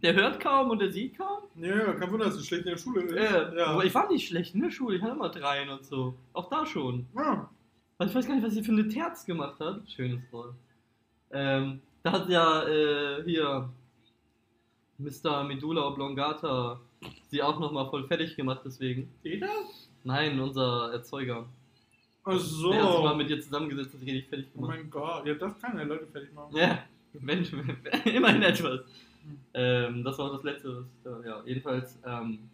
[0.01, 1.43] der hört kaum und der sieht kaum.
[1.55, 3.15] Ja, kein Wunder, dass du schlecht in der Schule bist.
[3.15, 3.67] Äh, ja.
[3.67, 6.15] Aber ich war nicht schlecht in der Schule, ich hatte immer dreien und so.
[6.33, 7.07] Auch da schon.
[7.15, 7.49] ja.
[7.97, 9.81] Also ich weiß gar nicht, was sie für eine Terz gemacht hat.
[9.89, 10.53] Schönes Wort.
[11.31, 13.69] Ähm, da hat ja äh, hier
[14.97, 15.43] Mr.
[15.45, 16.79] Medulla Oblongata
[17.27, 19.09] sie auch nochmal voll fertig gemacht, deswegen.
[19.23, 19.89] Das?
[20.03, 21.45] Nein, unser Erzeuger.
[22.23, 22.71] Ach so.
[22.71, 24.77] Der hat sich mal mit ihr zusammengesetzt und richtig fertig oh gemacht.
[24.77, 26.55] mein Gott, ja, das kann ja Leute fertig machen.
[26.55, 27.45] Ja, wenn,
[28.05, 28.81] immerhin etwas.
[29.53, 30.85] Ähm, das war auch das letzte.
[31.03, 31.97] Was, ja, jedenfalls.
[32.05, 32.49] Ähm,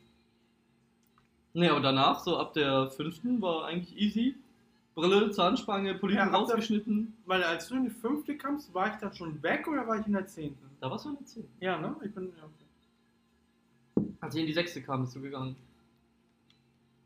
[1.53, 4.36] ne, aber danach, so ab der fünften, war eigentlich easy.
[4.93, 7.13] Brille, Zahnspange, Polypen Ja, der- rausgeschnitten.
[7.25, 10.05] Weil als du in die fünfte kamst, war ich dann schon weg oder war ich
[10.05, 10.69] in der zehnten?
[10.81, 11.47] Da warst du eine 10.
[11.62, 11.95] Ja, ne?
[12.03, 12.31] Ich bin.
[12.38, 14.12] Ja, okay.
[14.19, 15.55] Als ich in die sechste kam, bist du gegangen.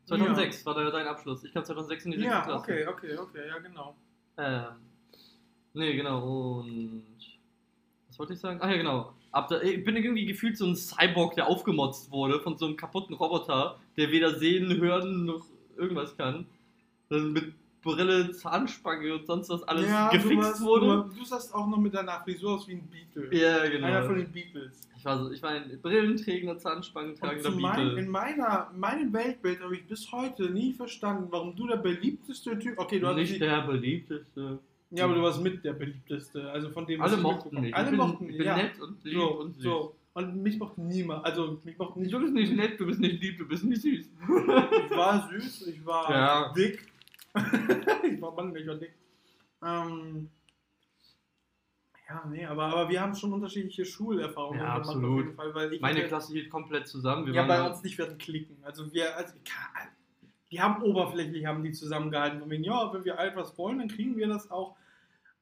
[0.06, 1.42] 2006 war da dein Abschluss.
[1.44, 2.62] Ich kam 2006 in die sechste Ja, Klasse.
[2.72, 3.94] okay, okay, okay, ja genau.
[4.38, 4.64] Ähm,
[5.74, 6.58] nee, genau.
[6.60, 7.02] Und
[8.08, 8.58] was wollte ich sagen?
[8.62, 9.14] Ach ja, genau.
[9.32, 13.14] Da, ich bin irgendwie gefühlt so ein Cyborg, der aufgemotzt wurde von so einem kaputten
[13.14, 15.44] Roboter, der weder sehen, hören noch
[15.76, 16.46] irgendwas kann.
[17.08, 17.52] Dann mit
[17.86, 21.08] Brille, Zahnspange und sonst was alles ja, gefixt warst, wurde.
[21.08, 23.34] Du, du sahst auch noch mit deiner Frisur aus wie ein Beatle.
[23.36, 23.86] Ja, genau.
[23.86, 24.88] Einer von den Beatles.
[24.96, 28.00] Ich war, so, ich war ein brillenträgender, Zahnspangentragender Und zu mein, Beatle.
[28.00, 32.76] in meiner, meinem Weltbild habe ich bis heute nie verstanden, warum du der beliebteste Typ.
[32.76, 34.58] Okay, du hast Nicht der beliebteste.
[34.90, 36.50] Ja, aber du warst mit der beliebteste.
[36.50, 37.74] Also von dem Alle mochten mich.
[37.74, 38.56] Alle ich bin, mochten ich bin ja.
[38.56, 39.62] nett und lieb so, und süß.
[39.64, 39.96] so.
[40.14, 41.24] Und mich mochte niemand.
[41.24, 42.12] Also mich mochte nicht.
[42.12, 44.06] Du bist nicht nett, du bist nicht lieb, du bist nicht süß.
[44.08, 46.52] Ich war süß, ich war Ja.
[46.54, 46.90] dick.
[47.34, 48.94] ich war war dick.
[49.62, 50.30] Ähm,
[52.08, 55.10] ja, nee, aber, aber wir haben schon unterschiedliche Schulerfahrungen Ja, gemacht absolut.
[55.10, 57.26] auf jeden Fall, weil Meine hatte- Klasse hielt komplett zusammen.
[57.26, 58.56] Wir ja, waren bei uns nicht werden klicken.
[58.62, 59.34] Also wir, also
[60.50, 62.40] die haben oberflächlich haben die zusammengehalten.
[62.40, 64.76] Von wegen, ja, wenn wir etwas wollen, dann kriegen wir das auch.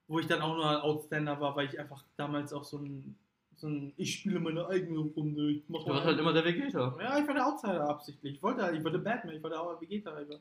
[0.07, 3.17] Wo ich dann auch nur ein Outstander war, weil ich einfach damals auch so ein,
[3.57, 5.51] so ein ich spiele meine eigene Runde.
[5.51, 6.95] Ich mach Du warst halt immer der Vegeta.
[7.01, 8.35] ja, ich war der Outsider absichtlich.
[8.35, 10.21] Ich wollte, ich wollte Batman, ich wollte auch Vegeta.
[10.21, 10.39] Ich war.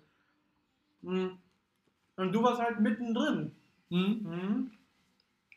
[1.01, 1.37] Mhm.
[2.17, 3.51] Und du warst halt mittendrin.
[3.89, 4.19] Hm?
[4.23, 4.71] Mhm.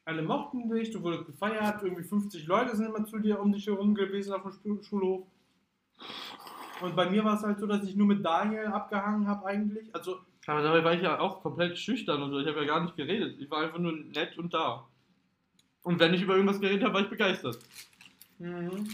[0.04, 3.66] Alle mochten dich, du wurdest gefeiert, irgendwie 50 Leute sind immer zu dir um dich
[3.66, 5.26] herum gewesen auf dem Schu- Schulhof.
[6.80, 9.94] Und bei mir war es halt so, dass ich nur mit Daniel abgehangen habe eigentlich.
[9.94, 12.40] Also, Aber dabei war ich ja auch komplett schüchtern und so.
[12.40, 13.40] Ich habe ja gar nicht geredet.
[13.40, 14.86] Ich war einfach nur nett und da.
[15.82, 17.58] Und wenn ich über irgendwas geredet habe, war ich begeistert.
[18.38, 18.88] mhm.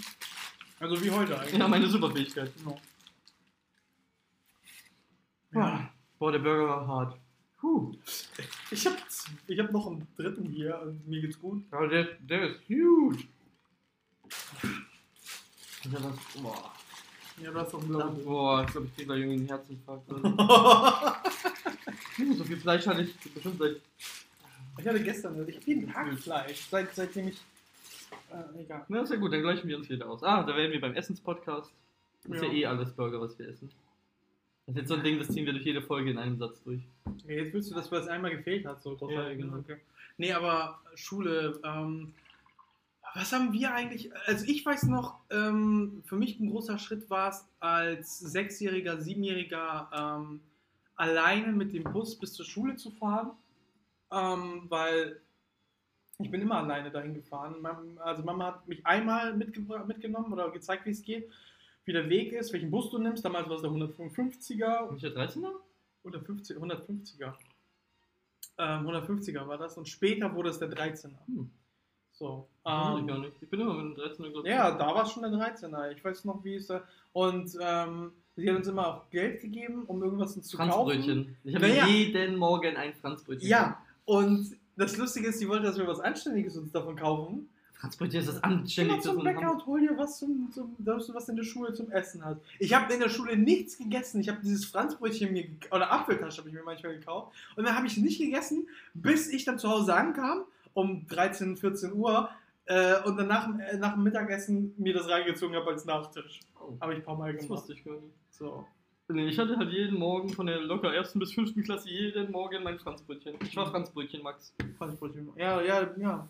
[0.79, 1.59] also wie heute eigentlich.
[1.59, 2.53] Ja, meine Superfähigkeit.
[2.59, 2.79] Genau.
[5.55, 5.91] Ja.
[6.19, 7.19] Boah, der Burger war hart.
[7.59, 7.97] Puh.
[8.71, 8.97] Ich habe
[9.47, 11.65] ich hab noch einen dritten hier und mir geht's gut.
[11.71, 13.25] Aber der, der ist huge.
[15.85, 16.73] Ja, das, boah.
[17.43, 18.25] Ja, du hast doch einen blauen.
[18.25, 20.09] boah, ich glaube, ich krieg gleich irgendwie einen Herzinfarkt.
[22.37, 22.45] so.
[22.45, 23.77] viel Fleisch hatte ich bestimmt seit.
[24.79, 27.41] Ich hatte gestern, ich habe jeden Tag Fleisch, seit, seitdem ich.
[28.31, 28.85] Äh, egal.
[28.89, 30.23] Na, ist ja gut, dann gleichen wir uns wieder aus.
[30.23, 31.73] Ah, da wären wir beim Essenspodcast.
[32.25, 32.49] Das ist ja.
[32.49, 32.55] Ja.
[32.55, 33.71] eh alles Burger, was wir essen.
[34.67, 36.63] Das ist jetzt so ein Ding, das ziehen wir durch jede Folge in einem Satz
[36.63, 36.83] durch.
[37.05, 39.39] Okay, jetzt willst du, dass das einmal gefehlt hat, so großartig.
[39.39, 39.59] Ja, genau.
[39.59, 39.77] Okay.
[40.19, 42.15] Nee, aber Schule, ähm,
[43.15, 47.31] was haben wir eigentlich, also ich weiß noch, ähm, für mich ein großer Schritt war
[47.31, 50.41] es, als Sechsjähriger, Siebenjähriger ähm,
[50.97, 53.33] alleine mit dem Bus bis zur Schule zu fahren,
[54.11, 55.21] ähm, weil
[56.19, 57.67] ich bin immer alleine dahin gefahren.
[57.99, 61.29] Also Mama hat mich einmal mitgenommen oder gezeigt, wie es geht,
[61.85, 63.25] wie der Weg ist, welchen Bus du nimmst.
[63.25, 65.53] Damals war es der 155er Nicht der 13er?
[66.05, 67.35] oder 50, 150er.
[68.59, 71.27] Ähm, 150er war das und später wurde es der 13er.
[71.27, 71.51] Hm.
[72.13, 72.47] So.
[72.65, 73.43] Ähm, Ähm, ich.
[73.43, 75.91] Ich bin immer mit dem 13er, glaube ja, da war es schon der 13er.
[75.91, 76.83] Ich weiß noch, wie es da.
[77.13, 80.71] Und ähm, sie hat uns immer auch Geld gegeben, um irgendwas zu kaufen.
[80.71, 81.37] Franzbrötchen.
[81.45, 81.87] Ich habe Naja.
[81.87, 83.49] jeden Morgen ein Franzbrötchen.
[83.49, 87.49] Ja, und das Lustige ist, sie wollte, dass wir was Anständiges uns davon kaufen.
[87.75, 91.09] Franzbrötchen ist das Geh mal anständigste zum Bäcker und hol dir was, zum, zum, dass
[91.09, 92.41] du was in der Schule zum Essen hast.
[92.61, 94.21] Ich habe in der Schule nichts gegessen.
[94.21, 97.89] Ich habe dieses Franzbrötchen mir oder Apfeltasche habe ich mir manchmal gekauft und dann habe
[97.89, 100.43] ich nicht gegessen, bis ich dann zu Hause ankam
[100.75, 102.29] um 13, 14 Uhr
[102.67, 106.41] äh, und dann nach, dem- äh, nach dem Mittagessen mir das reingezogen habe als Nachtisch.
[106.61, 107.61] Oh, Habe ich ein paar Mal das gemacht.
[107.61, 108.15] wusste ich gar nicht.
[108.31, 108.65] So.
[109.09, 112.63] Nee, ich hatte halt jeden Morgen von der locker ersten bis fünften Klasse jeden Morgen
[112.63, 113.35] mein Franzbrötchen.
[113.43, 114.55] Ich war Franzbrötchen, Max.
[114.79, 115.29] Franzbrötchen.
[115.37, 116.29] Ja, ja, ja.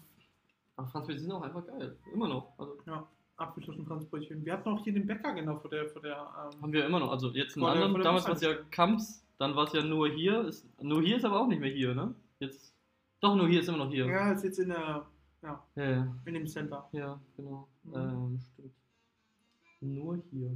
[0.77, 1.97] Aber Franzbrötchen sind auch einfach geil.
[2.13, 2.53] Immer noch.
[2.59, 2.77] Also
[3.37, 4.45] Apfeltaschen Franzbrötchen.
[4.45, 6.17] Wir hatten auch hier den Bäcker genau vor der, vor der.
[6.17, 7.11] Ähm, haben wir immer noch.
[7.13, 7.95] Also jetzt einen anderen.
[7.95, 8.55] der Damals war es ja.
[8.71, 10.45] Kamps, dann war es ja nur hier.
[10.47, 12.15] Ist, nur hier ist aber auch nicht mehr hier, ne?
[12.41, 12.72] Jetzt.
[13.23, 14.05] Doch, nur hier ist immer noch hier.
[14.07, 15.07] ja, ist jetzt in der,
[15.43, 16.89] Ja, ja, in dem Center.
[16.93, 17.69] ja genau.
[17.85, 17.95] Mhm.
[17.95, 18.73] Ähm, stimmt.
[19.81, 20.55] Nur hier.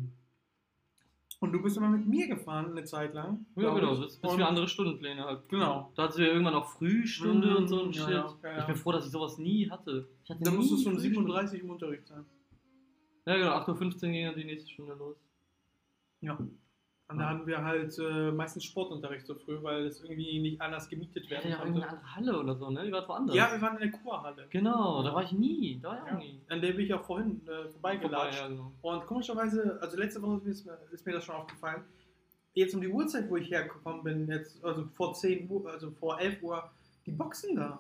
[1.40, 3.44] Und du bist immer mit mir gefahren eine Zeit lang.
[3.57, 4.00] Ja, genau, ich.
[4.00, 5.48] bis, bis wir andere Stundenpläne halt.
[5.48, 5.92] Genau.
[5.94, 8.11] Da hatten wir irgendwann auch Frühstunde Mhm, und so ein ja, Shit.
[8.11, 8.59] ja, ja, ja.
[8.61, 10.09] Ich bin froh, dass ich sowas nie hatte.
[10.29, 11.33] Hatte Da musstest du um Frühstunde.
[11.33, 12.24] 37 im Unterricht sein.
[13.26, 15.16] Ja, genau, 8.15 Uhr ging dann die nächste Stunde los.
[16.20, 16.38] Ja.
[17.08, 20.88] Und da hatten wir halt äh, meistens Sportunterricht so früh, weil es irgendwie nicht anders
[20.88, 21.78] gemietet werden ja konnte.
[21.78, 22.84] irgendeine andere Halle oder so, ne?
[22.84, 23.36] Die war woanders.
[23.36, 24.46] Ja, wir waren in der Kurhalle.
[24.50, 25.78] Genau, da war ich nie.
[25.80, 26.18] Da war ich auch Ja.
[26.18, 26.40] nie.
[26.48, 28.38] An der bin ich auch vorhin äh, vorbeigelatscht.
[28.40, 28.72] Vorbei, ja, genau.
[28.82, 31.84] Und komischerweise, also letzte Woche ist mir, ist mir das schon aufgefallen,
[32.54, 36.18] jetzt um die Uhrzeit, wo ich hergekommen bin, jetzt, also vor 10 Uhr, also vor
[36.20, 36.68] 11 Uhr,
[37.06, 37.78] die Boxen da.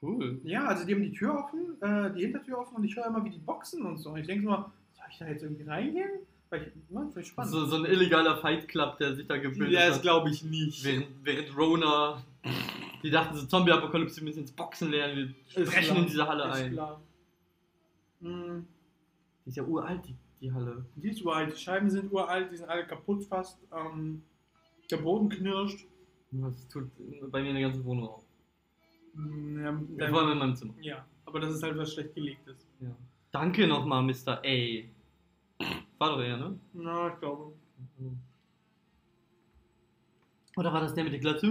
[0.00, 0.40] Cool.
[0.44, 3.24] Ja, also die haben die Tür offen, äh, die Hintertür offen und ich höre immer,
[3.24, 4.10] wie die boxen und so.
[4.10, 6.10] Und ich denke mal, soll ich da jetzt irgendwie reingehen?
[6.50, 7.52] Weil ich, ne, ich spannend.
[7.52, 10.02] So, so ein illegaler Fight Club, der sich da gebildet ja, das hat.
[10.02, 10.84] glaube ich nicht.
[10.84, 12.22] Während, während Rona.
[13.02, 16.56] Die dachten so, Zombie-Apokalypse, wir müssen ins Boxen lernen, wir brechen in diese Halle Ist
[16.60, 16.72] ein.
[16.72, 17.00] klar.
[18.20, 18.66] Hm,
[19.44, 20.84] Die ist ja uralt, die, die Halle.
[20.96, 21.54] Die ist uralt.
[21.54, 23.58] Die Scheiben sind uralt, die sind alle kaputt fast.
[23.74, 24.22] Ähm,
[24.90, 25.86] der Boden knirscht.
[26.32, 26.90] Das tut
[27.30, 28.24] bei mir in der ganzen Wohnung auch.
[29.14, 30.74] Mm, Ja, Ja, Vor allem in meinem Zimmer.
[30.80, 32.66] ja, aber das ist halt was schlecht gelegt ist.
[32.80, 32.94] Ja.
[33.32, 34.40] Danke nochmal, Mr.
[34.44, 34.82] A.
[36.00, 36.58] War doch er, ne?
[36.72, 37.52] Na, ich glaube.
[40.56, 41.46] Oder war das der mit der Glatze?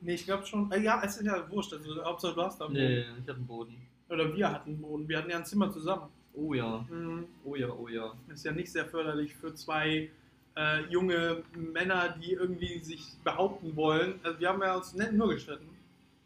[0.00, 0.70] Nee, ich glaube schon.
[0.72, 1.72] Äh, ja, es ist ja wurscht.
[1.72, 2.68] Also, Hauptsache du hast da.
[2.68, 3.76] Nee, ich hab einen Boden.
[4.08, 5.06] Oder wir hatten einen Boden.
[5.08, 6.08] Wir hatten ja ein Zimmer zusammen.
[6.34, 7.26] Oh ja, Mhm.
[7.44, 8.14] oh ja, oh ja.
[8.32, 10.10] Ist ja nicht sehr förderlich für zwei
[10.56, 14.18] äh, junge Männer, die irgendwie sich behaupten wollen.
[14.22, 15.68] Also, wir haben ja uns nur gestritten.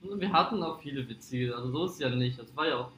[0.01, 2.39] Wir hatten auch viele witzige, also so ist es ja nicht.
[2.39, 2.91] Das war ja auch,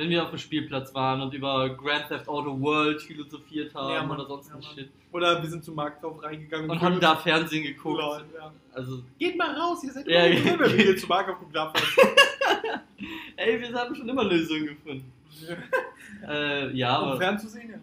[0.00, 4.02] wenn wir auf dem Spielplatz waren und über Grand Theft Auto World philosophiert haben Ja,
[4.02, 4.18] Mann.
[4.18, 4.62] oder sonst Ja, ein.
[4.62, 4.88] Shit.
[5.12, 8.00] Oder wir sind zum Marktkauf reingegangen Und haben da Fernsehen geguckt.
[8.00, 8.50] Lol, ja.
[8.72, 12.80] Also, Geht mal raus, ihr seid Ja, immer wie ihr zum Marktkauf geklappt habt.
[13.36, 15.12] ey, wir haben schon immer Lösungen gefunden.
[16.26, 17.74] Äh, ja, Um aber, fernzusehen,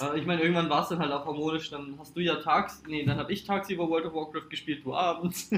[0.00, 0.14] ja.
[0.14, 1.68] ich meine, irgendwann war es dann halt auch harmonisch.
[1.68, 4.94] Dann hast du ja tags, nee, dann habe ich tagsüber World of Warcraft gespielt, du
[4.94, 5.50] abends.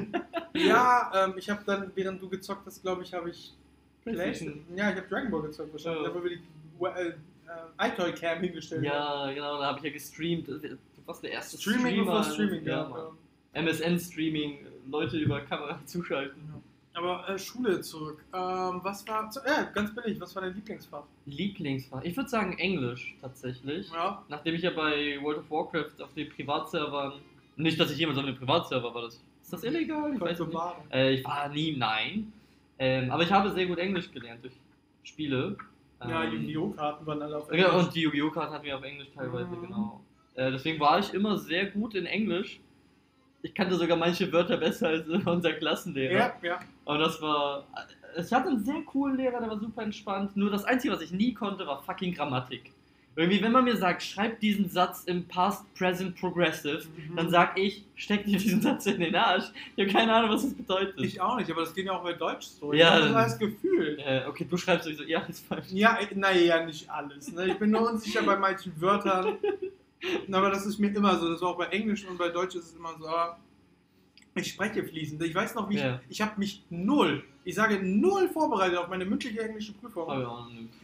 [0.54, 3.52] Ja, ähm, ich habe dann, während du gezockt hast, glaube ich, habe ich
[4.04, 4.64] PlayStation.
[4.74, 6.02] Ja, ich habe Dragon Ball gezockt wahrscheinlich.
[6.02, 6.08] Ja.
[6.08, 6.42] Da wir die
[6.84, 10.48] äh, äh, iToy Cam hingestellt ja, genau, da habe ich ja gestreamt.
[10.48, 12.18] Du warst der erste Streaming Streamer.
[12.18, 13.10] bevor Streaming ja.
[13.54, 13.62] Ja.
[13.62, 16.40] MSN-Streaming, Leute über Kamera zuschalten.
[16.92, 18.24] Aber äh, Schule zurück.
[18.32, 19.30] Ähm, was war.
[19.30, 21.04] Zu, äh, ganz billig, was war dein Lieblingsfach?
[21.26, 22.02] Lieblingsfach?
[22.02, 23.90] Ich würde sagen Englisch tatsächlich.
[23.92, 24.22] Ja.
[24.28, 27.14] Nachdem ich ja bei World of Warcraft auf den Privatservern.
[27.56, 29.02] Nicht, dass ich jemals auf einem Privatserver war.
[29.02, 30.12] Das, ist das illegal?
[30.14, 30.58] Ich weiß nicht.
[30.92, 32.32] Äh, ich war nie, nein.
[32.82, 34.54] Ähm, aber ich habe sehr gut Englisch gelernt durch
[35.02, 35.56] Spiele.
[36.02, 36.70] Ja, Ähm, Yu-Gi-Oh!
[36.70, 37.72] Karten waren alle auf Englisch.
[37.72, 38.30] und die Yu-Gi-Oh!
[38.30, 39.62] Karten hatten wir auf Englisch teilweise, Mhm.
[39.66, 40.00] genau.
[40.34, 42.58] Äh, deswegen war ich immer sehr gut in Englisch.
[43.42, 46.12] Ich kannte sogar manche Wörter besser als unser Klassenlehrer.
[46.12, 46.60] Ja, ja.
[46.86, 47.64] Und das war.
[48.18, 50.36] Ich hatte einen sehr coolen Lehrer, der war super entspannt.
[50.36, 52.72] Nur das Einzige, was ich nie konnte, war fucking Grammatik.
[53.20, 57.16] Irgendwie, wenn man mir sagt, schreib diesen Satz im Past, Present, Progressive, Mhm.
[57.16, 59.44] dann sag ich, steck dir diesen Satz in den Arsch.
[59.76, 60.94] Ich habe keine Ahnung, was das bedeutet.
[61.04, 62.72] Ich auch nicht, aber das ging ja auch bei Deutsch so.
[62.72, 63.98] Ja, Ich das Gefühl.
[64.04, 65.66] äh, okay, du schreibst sowieso, ja, ist falsch.
[65.70, 67.30] Ja, naja, nicht alles.
[67.32, 67.48] Ne?
[67.48, 69.36] Ich bin nur unsicher bei manchen Wörtern.
[70.32, 71.30] Aber das ist mir immer so.
[71.30, 73.06] Das war auch bei Englisch und bei Deutsch ist es immer so.
[73.06, 73.38] ah,
[74.34, 75.22] Ich spreche fließend.
[75.24, 76.00] Ich weiß noch, wie Ja.
[76.08, 80.08] ich, ich habe mich null, ich sage null vorbereitet auf meine mündliche englische Prüfung.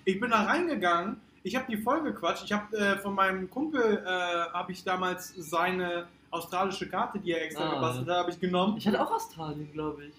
[0.05, 1.17] Ich bin da reingegangen,
[1.47, 2.45] ich habe die voll gequatscht.
[2.45, 4.09] Ich habe äh, von meinem Kumpel, äh,
[4.53, 8.77] habe ich damals seine australische Karte, die er extra Ah, gebastelt hat, habe ich genommen.
[8.77, 10.15] Ich hatte auch Australien, glaube ich.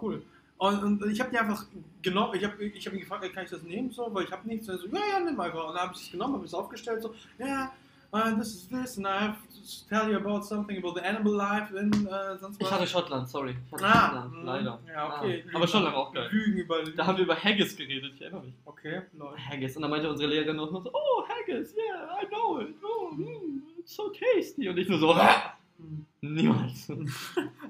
[0.00, 0.22] Cool.
[0.56, 1.64] Und, und ich habe die einfach
[2.00, 4.48] genommen, ich habe ich hab ihn gefragt, kann ich das nehmen, so, weil ich habe
[4.48, 4.68] nichts.
[4.68, 5.68] Und er so, ja, ja, nimm einfach.
[5.68, 7.72] Und dann habe ich es genommen, habe es aufgestellt, so, ja,
[8.12, 11.32] uh, this is this, and I have to tell you about something about the animal
[11.32, 12.68] life in uh, sonst was.
[12.68, 13.56] Ich hatte Schottland, sorry.
[13.72, 14.78] Hatte ah, Schottland, mm, leider.
[14.88, 15.44] Ja, okay.
[15.52, 16.28] Ah, aber Schottland war auch geil.
[16.30, 18.54] Lügen über Da haben wir über Haggis geredet, ich erinnere mich.
[18.64, 19.36] Okay, lol.
[19.36, 19.76] Haggis.
[19.76, 22.74] Und dann meinte unsere Lehrerin noch so, oh, Haggis, yeah, I know it.
[22.82, 24.68] Oh, mm, it's so tasty.
[24.68, 26.06] Und ich nur so, ah, Hm.
[26.20, 26.88] niemals.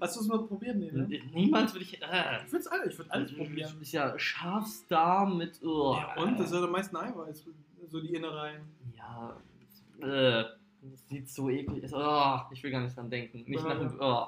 [0.00, 0.76] Hast du es mal probiert?
[0.76, 1.07] Nee, ne?
[1.33, 3.72] Niemals würde ich, äh, Ich würde alles, ich würd alles probieren.
[3.81, 6.38] Ist ja Schafsdarm mit, oh, Ja, und?
[6.38, 7.44] Das ist ja am meisten Eiweiß,
[7.88, 8.62] so die Innereien.
[8.96, 9.37] Ja,
[10.02, 10.44] äh,
[11.08, 11.92] sieht so eklig aus.
[11.94, 13.44] Oh, ich will gar nicht dran denken.
[13.46, 14.26] Nicht nach dem, oh.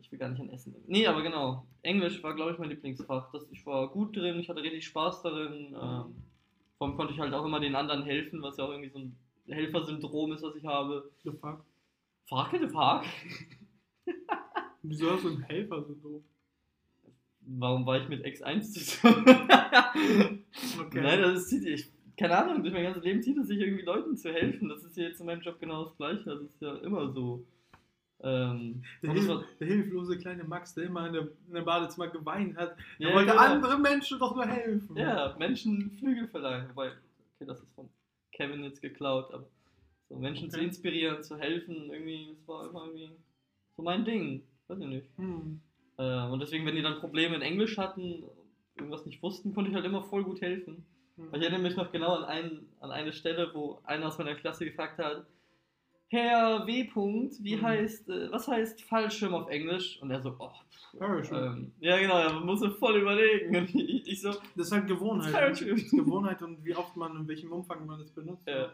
[0.00, 0.90] Ich will gar nicht an Essen denken.
[0.90, 1.66] Nee, aber genau.
[1.82, 3.30] Englisch war, glaube ich, mein Lieblingsfach.
[3.32, 5.66] Das, ich war gut drin, ich hatte richtig Spaß darin.
[5.68, 6.16] Ähm,
[6.76, 8.98] vor allem konnte ich halt auch immer den anderen helfen, was ja auch irgendwie so
[8.98, 9.16] ein
[9.48, 11.10] Helfersyndrom ist, was ich habe.
[11.24, 11.64] The fuck?
[12.26, 13.04] Fuck the fuck?
[14.82, 16.22] Wieso hast du einen Helfer so doof?
[17.40, 19.24] Warum war ich mit X1 zusammen?
[20.80, 21.00] Okay.
[21.02, 24.16] Nein, das ist, ich, keine Ahnung, durch mein ganzes Leben zieht es sich irgendwie Leuten
[24.16, 24.68] zu helfen.
[24.68, 26.24] Das ist ja jetzt in meinem Job genau das Gleiche.
[26.24, 27.44] Das ist ja immer so.
[28.20, 32.08] Ähm, Der, Hilf war- der hilflose kleine Max, der immer in der, in der Badezimmer
[32.08, 32.76] geweint hat.
[32.98, 33.42] Er Ja, wollte genau.
[33.42, 34.96] anderen Menschen doch nur helfen.
[34.96, 36.68] Ja, Menschen Flügel verleihen.
[36.70, 37.88] Wobei, okay, das ist von
[38.32, 39.46] Kevin jetzt geklaut, aber
[40.08, 40.66] so Menschen zu Okay.
[40.66, 43.10] inspirieren, zu helfen, irgendwie, das war immer irgendwie
[43.76, 44.42] so mein Ding.
[44.66, 45.08] Weiß ich nicht.
[45.16, 45.60] Hm.
[45.98, 48.24] Äh, und deswegen, wenn die dann Probleme in Englisch hatten,
[48.76, 50.84] irgendwas nicht wussten, konnte ich halt immer voll gut helfen.
[51.18, 51.28] Hm.
[51.34, 54.64] Ich erinnere mich noch genau an, einen, an eine Stelle, wo einer aus meiner Klasse
[54.64, 55.26] gefragt hat,
[56.10, 56.84] Herr W.
[56.90, 57.62] -Punkt, wie Mhm.
[57.62, 60.00] heißt, äh, was heißt Fallschirm auf Englisch?
[60.00, 61.36] Und er so, oh, pff, Parachute.
[61.36, 63.54] ähm, ja genau, er musste voll überlegen.
[63.54, 65.32] Und ich, ich so, Das ist halt Gewohnheit.
[65.34, 65.72] Parachute.
[65.72, 68.48] Das ist Gewohnheit und wie oft man, in welchem Umfang man das benutzt.
[68.48, 68.72] Ja.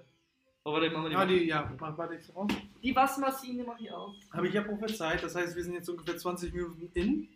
[0.64, 2.52] oh, warte, machen wir die, Ja, die, ja, mach warte ich raus.
[2.80, 4.14] die Waschmaschine mach ich aus.
[4.32, 7.28] Habe ich ja prophezeit, das heißt, wir sind jetzt ungefähr 20 Minuten in.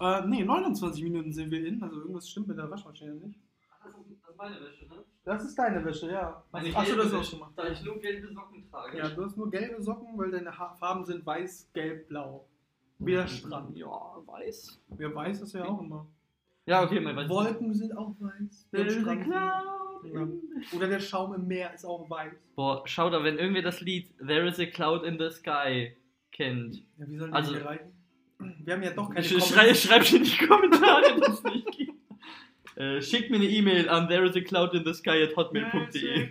[0.00, 3.38] Äh, nee, 29 Minuten sind wir in, also irgendwas stimmt mit der Waschmaschine nicht.
[4.38, 5.04] Das ist, das meine Wäsche, ne?
[5.24, 6.44] Das ist deine Wäsche, ja.
[6.52, 7.50] Meine Achso, gelbe das Wäsche, schon mal.
[7.56, 8.98] Da ich nur gelbe Socken trage.
[8.98, 12.46] Ja, du hast nur gelbe Socken, weil deine ha Farben sind weiß, gelb, blau.
[12.98, 13.76] Wie der Strand.
[13.76, 13.88] Ja,
[14.26, 14.80] weiß.
[14.98, 16.06] Ja, weiß ist ja auch immer.
[16.66, 17.28] Ja, okay, mein weiß.
[17.28, 18.68] Wolken sind auch weiß.
[18.72, 20.28] Ja.
[20.76, 22.32] Oder der Schaum im Meer ist auch weiß.
[22.54, 25.96] Boah, schau da, wenn irgendwer das Lied There is a cloud in the sky
[26.32, 26.76] kennt.
[26.98, 27.92] Ja, wie sollen wir Also- die erreichen?
[28.64, 31.93] Wir haben ja doch keine schrei, schreib in die Kommentare, dass es nicht geht.
[32.76, 36.30] Äh, schickt mir eine E-Mail an there is a cloud in the sky at hotmail.de.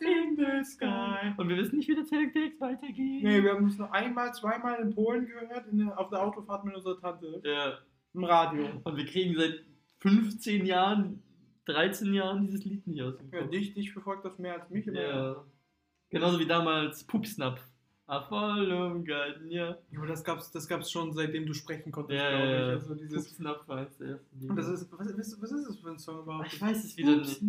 [0.00, 1.32] in the sky.
[1.36, 3.22] Und wir wissen nicht, wie der Text weitergeht.
[3.24, 6.64] Nee, wir haben es nur einmal, zweimal in Polen gehört, in der, auf der Autofahrt
[6.64, 7.40] mit unserer Tante.
[7.44, 7.78] Ja.
[8.14, 8.66] Im Radio.
[8.84, 9.60] Und wir kriegen seit
[10.00, 11.22] 15 Jahren,
[11.66, 13.50] 13 Jahren dieses Lied nicht aus dem Ja, Kopf.
[13.50, 14.88] dich, dich verfolgt das mehr als mich.
[14.88, 15.44] aber- Ja.
[16.10, 17.60] Genauso wie damals Pupsnapf.
[18.06, 19.76] Garten, ja.
[19.90, 22.50] Ja, aber das gab's, das gab's schon seitdem du sprechen konntest, Ja, glaube ich.
[22.52, 22.66] ja.
[22.68, 24.50] Also dieses, Pupsnapf erste Lied.
[24.50, 26.52] und das ist, was, was, was ist das für ein Song überhaupt?
[26.52, 27.42] ich weiß es wieder nicht.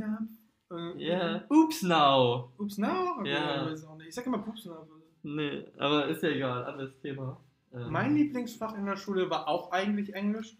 [0.71, 1.43] Äh, Ja.
[1.49, 2.51] Oops now.
[2.57, 3.17] Ups, na?
[3.19, 3.71] Okay, Ja.
[4.07, 4.85] ich sag immer Pups, na.
[5.23, 7.39] Nee, aber ist ja egal, anderes Thema.
[7.73, 10.55] Ähm, Mein Lieblingsfach in der Schule war auch eigentlich Englisch,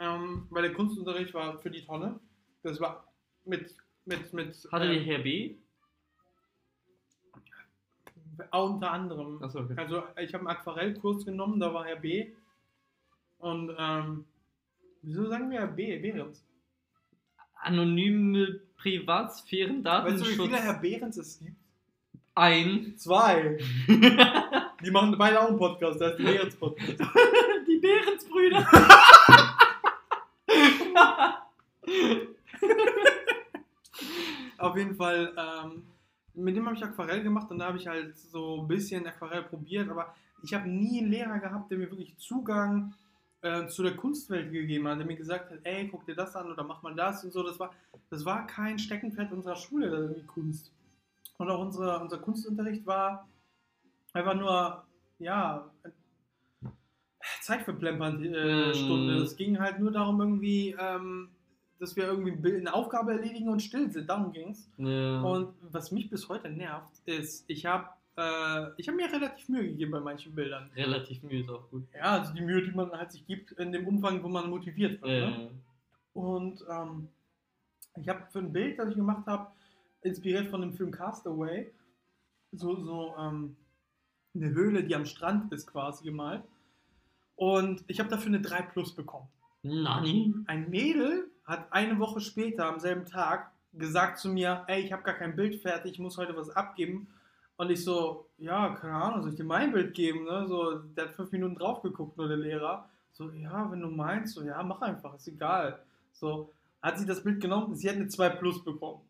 [0.00, 2.18] ähm, weil der Kunstunterricht war für die Tonne.
[2.62, 3.04] Das war
[3.44, 4.68] mit, mit, mit.
[4.70, 5.56] Hatte die ähm, Herr B?
[8.50, 9.42] Auch unter anderem.
[9.42, 9.74] Achso, okay.
[9.76, 12.32] Also ich habe einen Aquarellkurs genommen, da war Herr B.
[13.38, 14.24] Und ähm,
[15.02, 15.98] wieso sagen wir Herr B?
[15.98, 16.44] Behrens?
[17.62, 20.46] Anonyme Privatsphären, Weißt du, wie Datenschutz.
[20.46, 21.56] viele Herr Behrens es gibt?
[22.34, 22.94] Ein.
[22.96, 23.58] Zwei.
[24.82, 26.98] Die machen beide auch einen Podcast, der ist der Behrens Podcast.
[27.68, 28.66] die Behrensbrüder.
[34.58, 35.82] Auf jeden Fall, ähm,
[36.40, 39.42] mit dem habe ich Aquarell gemacht und da habe ich halt so ein bisschen Aquarell
[39.42, 42.94] probiert, aber ich habe nie einen Lehrer gehabt, der mir wirklich Zugang
[43.42, 46.50] äh, zu der Kunstwelt gegeben hat, der mir gesagt hat, ey, guck dir das an
[46.50, 47.42] oder mach mal das und so.
[47.42, 47.70] Das war,
[48.10, 50.72] das war kein Steckenpferd unserer Schule, irgendwie Kunst.
[51.38, 53.28] Und auch unsere, unser Kunstunterricht war
[54.12, 54.84] einfach nur,
[55.18, 55.70] ja,
[57.42, 58.74] zeitverplempernd äh, Mm.
[58.74, 59.16] Stunde.
[59.16, 61.28] Es ging halt nur darum, irgendwie, ähm,
[61.80, 64.08] dass wir irgendwie eine Aufgabe erledigen und still sind.
[64.08, 64.70] Darum ging es.
[64.76, 65.22] Ja.
[65.22, 69.92] Und was mich bis heute nervt, ist, ich habe äh, ich mir relativ Mühe gegeben
[69.92, 70.70] bei manchen Bildern.
[70.76, 71.84] Relativ Mühe ist auch gut.
[71.94, 75.00] Ja, also die Mühe, die man halt sich gibt, in dem Umfang, wo man motiviert
[75.02, 75.30] wird.
[75.30, 75.44] Ne?
[75.46, 77.08] Äh, Und ähm,
[77.96, 79.50] ich habe für ein Bild, das ich gemacht habe,
[80.02, 81.70] inspiriert von dem Film Castaway,
[82.52, 83.56] so, so ähm,
[84.34, 86.42] eine Höhle, die am Strand ist, quasi gemalt.
[87.36, 89.28] Und ich habe dafür eine 3 Plus bekommen.
[89.62, 90.34] Nani?
[90.46, 95.02] Ein Mädel hat eine Woche später, am selben Tag, gesagt zu mir, ey, ich habe
[95.02, 97.08] gar kein Bild fertig, ich muss heute was abgeben.
[97.56, 100.24] Und ich so, ja, keine Ahnung, soll ich dir mein Bild geben?
[100.24, 100.46] Ne?
[100.48, 102.88] So, der hat fünf Minuten drauf geguckt, nur der Lehrer.
[103.12, 105.78] So, ja, wenn du meinst, so, ja, mach einfach, ist egal.
[106.12, 109.00] So, hat sie das Bild genommen, sie hat eine 2 Plus bekommen.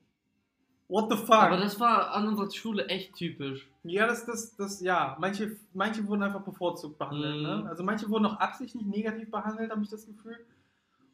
[0.89, 1.37] What the fuck?
[1.37, 3.69] Aber das war an unserer Schule echt typisch.
[3.85, 7.37] Ja, das, das, das, ja, manche, manche wurden einfach bevorzugt behandelt.
[7.37, 7.43] Mhm.
[7.43, 7.67] Ne?
[7.69, 10.45] Also manche wurden auch absichtlich negativ behandelt, habe ich das Gefühl.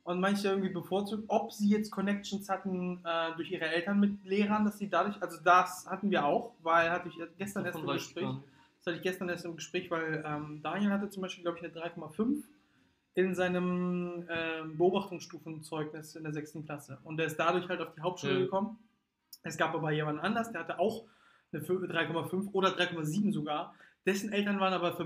[0.06, 4.64] Und manche irgendwie bevorzugt, ob sie jetzt Connections hatten äh, durch ihre Eltern mit Lehrern,
[4.64, 8.28] dass sie dadurch, also das hatten wir auch, weil hatte ich gestern erst im Gespräch,
[8.78, 11.64] das hatte ich gestern erst im Gespräch, weil ähm, Daniel hatte zum Beispiel, glaube ich,
[11.64, 12.44] eine 3,5
[13.14, 16.98] in seinem ähm, Beobachtungsstufenzeugnis in der sechsten Klasse.
[17.02, 18.38] Und der ist dadurch halt auf die Hauptschule Ja.
[18.44, 18.78] gekommen.
[19.42, 21.02] Es gab aber jemanden anders, der hatte auch
[21.52, 23.74] eine 3,5 oder 3,7 sogar.
[24.06, 24.96] Dessen Eltern waren aber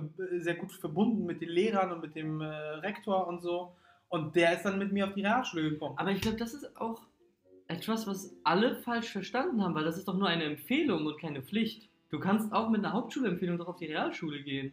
[0.40, 3.76] sehr gut verbunden mit den Lehrern und mit dem äh, Rektor und so.
[4.10, 5.96] Und der ist dann mit mir auf die Realschule gekommen.
[5.96, 7.00] Aber ich glaube, das ist auch
[7.68, 11.42] etwas, was alle falsch verstanden haben, weil das ist doch nur eine Empfehlung und keine
[11.42, 11.88] Pflicht.
[12.10, 14.72] Du kannst auch mit einer Hauptschulempfehlung doch auf die Realschule gehen,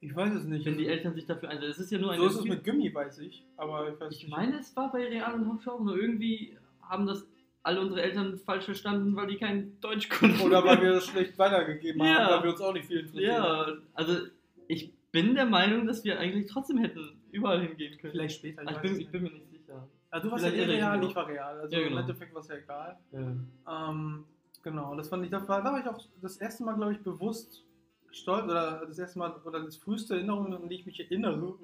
[0.00, 0.66] Ich weiß es nicht.
[0.66, 1.70] wenn die Eltern sich dafür einsetzen.
[1.70, 3.44] Es ist ja nur eine so ist es mit Gummi, weiß ich.
[3.56, 4.30] Aber ich weiß Ich nicht.
[4.36, 7.24] meine, es war bei Real und Hauptschule auch nur irgendwie haben das
[7.62, 10.40] alle unsere Eltern falsch verstanden, weil die kein Deutsch konnten.
[10.40, 12.14] Oder weil wir das schlecht weitergegeben Ja.
[12.24, 13.24] haben, weil wir uns auch nicht viel interessieren.
[13.32, 14.16] Ja, also
[14.66, 18.12] ich bin der Meinung, dass wir eigentlich trotzdem hätten überall hingehen können.
[18.12, 18.60] Vielleicht später.
[18.60, 19.88] Also ich, weiß bin, ich bin mir nicht sicher.
[20.10, 21.60] Also du warst ja vielleicht eh irre ich real, mich ich war real.
[21.60, 22.00] Also Ja, im genau.
[22.00, 22.98] Endeffekt war es ja egal.
[23.12, 23.88] Ja.
[23.90, 24.24] Ähm,
[24.62, 27.00] genau, das fand ich, da war, da war ich auch das erste Mal, glaube ich,
[27.00, 27.64] bewusst
[28.10, 31.56] stolz, oder das erste Mal, oder das früheste Erinnerung, an die ich mich erinnere,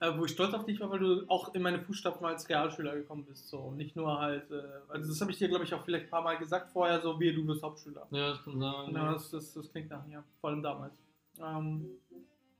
[0.00, 2.96] äh, wo ich stolz auf dich war, weil du auch in meine Fußstapfen als Realschüler
[2.96, 3.48] gekommen bist.
[3.48, 3.58] So.
[3.58, 6.10] Und nicht nur halt, äh, also das habe ich dir, glaube ich, auch vielleicht ein
[6.10, 8.08] paar Mal gesagt vorher, so wie du wirst Hauptschüler.
[8.10, 8.92] ja, das kann sein.
[8.92, 10.94] Ja, das, das, das klingt nach mir, vor allem damals.
[11.40, 11.86] Ähm,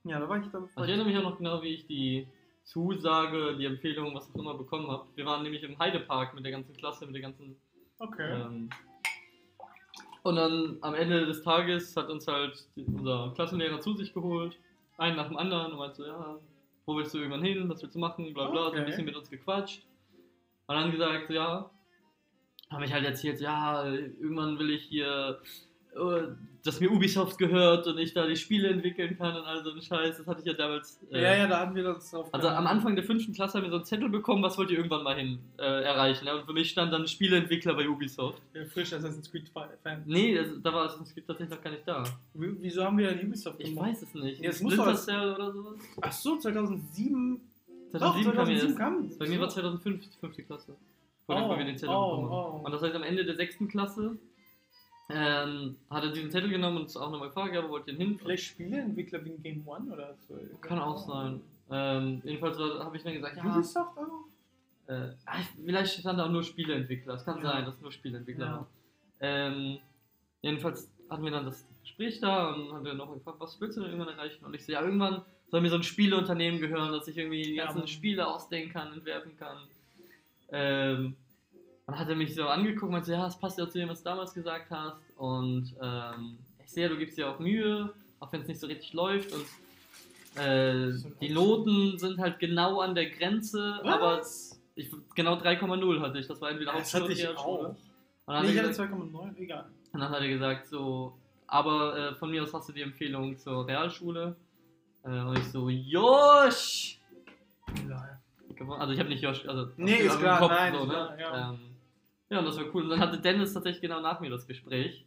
[0.04, 0.60] ja, da war ich da.
[0.60, 2.26] War Also ich erinnere mich auch noch genau, wie ich die
[2.64, 5.06] Zusage, die Empfehlung, was auch immer bekommen habe.
[5.14, 7.56] Wir waren nämlich im Heidepark mit der ganzen Klasse, mit der ganzen.
[7.98, 8.40] okay.
[8.40, 8.70] Ähm,
[10.22, 14.56] und dann am Ende des Tages hat uns halt unser Klassenlehrer zu sich geholt,
[14.96, 16.38] einen nach dem anderen und meinte so, ja,
[16.86, 18.78] wo willst du irgendwann hin, was willst du machen, bla bla, so Okay.
[18.78, 19.82] ein bisschen mit uns gequatscht.
[20.68, 21.68] Und dann gesagt, so, ja,
[22.70, 25.40] habe ich halt erzählt, so, ja, irgendwann will ich hier
[26.64, 29.82] dass mir Ubisoft gehört und ich da die Spiele entwickeln kann und all so ein
[29.82, 30.16] Scheiß.
[30.18, 30.98] Das hatte ich ja damals.
[31.10, 32.28] äh, ja, ja, da hatten wir das drauf.
[32.32, 34.76] Also am Anfang der fünften Klasse haben wir so einen Zettel bekommen, was wollt ihr
[34.78, 36.24] irgendwann mal hin äh, erreichen.
[36.26, 36.34] Ja?
[36.36, 38.40] Und für mich stand dann Spieleentwickler bei Ubisoft.
[38.54, 40.02] Ja, frisch Assassin's Creed Fan.
[40.06, 42.04] Nee, das, da war Assassin's Creed tatsächlich noch gar nicht da.
[42.34, 43.88] Wie- Wieso haben wir denn Ubisoft Ich gemacht?
[43.90, 44.40] weiß es nicht.
[44.40, 45.74] Ja, es muss doch- Cell oder sowas?
[46.00, 47.40] Ach so, 2007.
[47.90, 48.78] 2007 Doch, kam 2007 erst.
[48.78, 49.18] kam.
[49.18, 50.74] Bei mir war 2005 die fünfte Klasse.
[51.26, 52.60] Wo, Oh, wir den Zettel oh, bekommen oh.
[52.64, 54.16] Und das heißt, am Ende der sechsten Klasse
[55.12, 57.94] ähm, hat er diesen Zettel genommen und uns auch nochmal gefragt, ja, wo wollt ihr
[57.94, 58.18] denn hin?
[58.18, 60.34] Vielleicht Spieleentwickler wegen Game One oder so.
[60.60, 61.40] Kann auch sein.
[61.70, 64.90] Ähm, jedenfalls habe ich dann gesagt, ja, Ubisoft auch?
[64.92, 67.14] äh, ah, vielleicht stand da auch nur Spieleentwickler.
[67.14, 67.42] Es kann Ja.
[67.52, 68.66] sein, dass nur Spieleentwickler Ja.
[69.20, 69.78] Ähm,
[70.42, 73.82] jedenfalls hatten wir dann das Gespräch da und hat er noch gefragt, was willst du
[73.82, 74.44] denn irgendwann erreichen?
[74.44, 77.54] Und ich so, ja, irgendwann soll mir so ein Spieleunternehmen gehören, dass ich irgendwie die
[77.54, 77.88] Ja, ganzen Mann.
[77.88, 79.58] Spiele ausdenken kann, entwerfen kann.
[80.50, 81.16] Ähm,
[81.86, 84.02] dann hat er mich so angeguckt und so, ja, das passt ja zu dem, was
[84.02, 84.96] du damals gesagt hast.
[85.16, 88.92] Und ähm, ich sehe, du gibst dir auch Mühe, auch wenn es nicht so richtig
[88.92, 89.32] läuft.
[89.32, 89.44] Und
[90.42, 94.60] äh, die Noten sind halt genau an der Grenze, aber Was?
[94.74, 96.26] ich, genau 3,0 hatte ich.
[96.26, 97.76] Das war entweder Hauptschule oder Realschule.
[98.28, 99.64] Nee, ich hat hatte gesagt, 2,9, egal.
[99.92, 101.18] und dann hat er gesagt, so,
[101.48, 104.36] aber äh, von mir aus hast du die Empfehlung zur Realschule.
[105.04, 106.98] Äh, und ich so, Josh!
[108.78, 110.92] Also ich habe nicht Josh, also Nee, ist klar, Kopf nein, so, ne?
[110.92, 111.50] klar, ja.
[111.50, 111.58] Ähm,
[112.32, 112.82] ja, und das war cool.
[112.84, 115.06] Und dann hatte Dennis tatsächlich genau nach mir das Gespräch.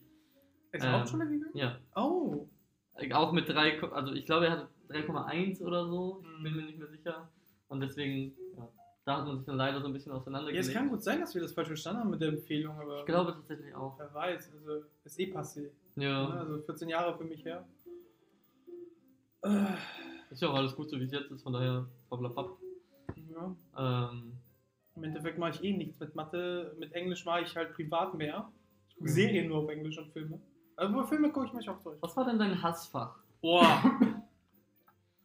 [0.71, 1.51] Ist Ähm, Hauptschule gegangen?
[1.55, 1.77] Ja.
[1.95, 2.47] Oh.
[3.13, 6.23] Auch mit 3, Ko- also ich glaube, er hatte 3,1 oder so.
[6.37, 6.57] Ich bin Mhm.
[6.59, 7.29] mir nicht mehr sicher.
[7.67, 8.69] Und deswegen, ja,
[9.05, 10.67] da hat man sich dann leider so ein bisschen Ja, auseinandergelegt.
[10.67, 13.05] es kann gut sein, dass wir das falsch verstanden haben mit der Empfehlung, aber ich
[13.05, 13.97] glaube tatsächlich auch.
[13.99, 15.71] wer weiß, also ist eh passé.
[15.95, 16.05] Ne?
[16.05, 16.27] Ja.
[16.29, 17.65] Also 14 Jahre für mich her.
[20.29, 22.49] Ist ja auch alles gut, so wie es jetzt ist, von daher, blablabla.
[23.31, 23.55] ja.
[24.11, 24.33] Ähm,
[24.95, 26.75] Im Endeffekt mache ich eh nichts mit Mathe.
[26.79, 28.49] Mit Englisch mache ich halt privat mehr.
[28.89, 29.13] Ich gucke Mhm.
[29.13, 30.39] Serien nur auf Englisch und Filme.
[30.77, 31.97] Aber Filme gucke ich manchmal auf Deutsch.
[32.01, 33.17] was war denn dein Hassfach?
[33.41, 33.65] Boah.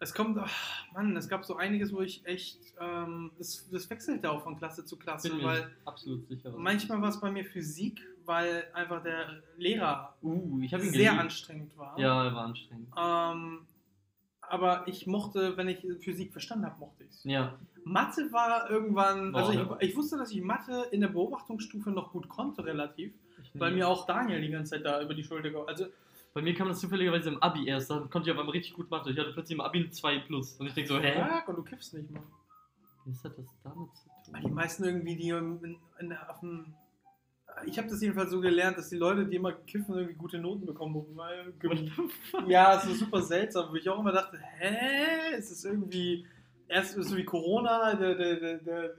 [0.01, 4.31] es kommt, ach, Mann, es gab so einiges, wo ich echt, ähm, das, das wechselte
[4.31, 6.53] auch von Klasse zu Klasse, Bin mir weil absolut sicher.
[6.57, 11.05] manchmal war es bei mir Physik, weil einfach der Lehrer Uh, ich habe ihn sehr
[11.11, 11.21] geliebt.
[11.21, 11.99] anstrengend war.
[11.99, 12.89] Ja, er war anstrengend.
[12.97, 13.67] Ähm,
[14.51, 17.25] aber ich mochte, wenn ich Physik verstanden habe, mochte ich es.
[17.25, 21.91] Ja, Mathe war irgendwann, also Boah, ich, ich wusste, dass ich Mathe in der Beobachtungsstufe
[21.91, 25.25] noch gut konnte, relativ, ich weil mir auch Daniel die ganze Zeit da über die
[25.25, 25.67] Schulter kam.
[25.67, 25.87] Also,
[26.35, 28.91] Bei mir kam das zufälligerweise im Abi erst, dann konnte ich auf einmal richtig gut
[28.91, 29.11] Mathe.
[29.11, 30.55] Ich hatte plötzlich im Abi eine 2 plus.
[30.55, 31.23] Und ich denke so, hä?
[31.47, 32.23] und du kiffst nicht mal.
[33.07, 34.55] Was hat das damit zu Die tun?
[34.55, 36.75] meisten irgendwie, die in, in, auf dem.
[37.67, 40.67] Ich habe das jedenfalls so gelernt, dass die Leute, die immer kiffen, irgendwie gute Noten
[40.67, 41.05] bekommen.
[41.15, 41.53] Weil,
[42.49, 45.35] ja, es ist super seltsam, wo ich auch immer dachte, hä?
[45.37, 46.27] Es ist irgendwie.
[46.69, 48.95] Erst so wie Corona, der, der, der, der,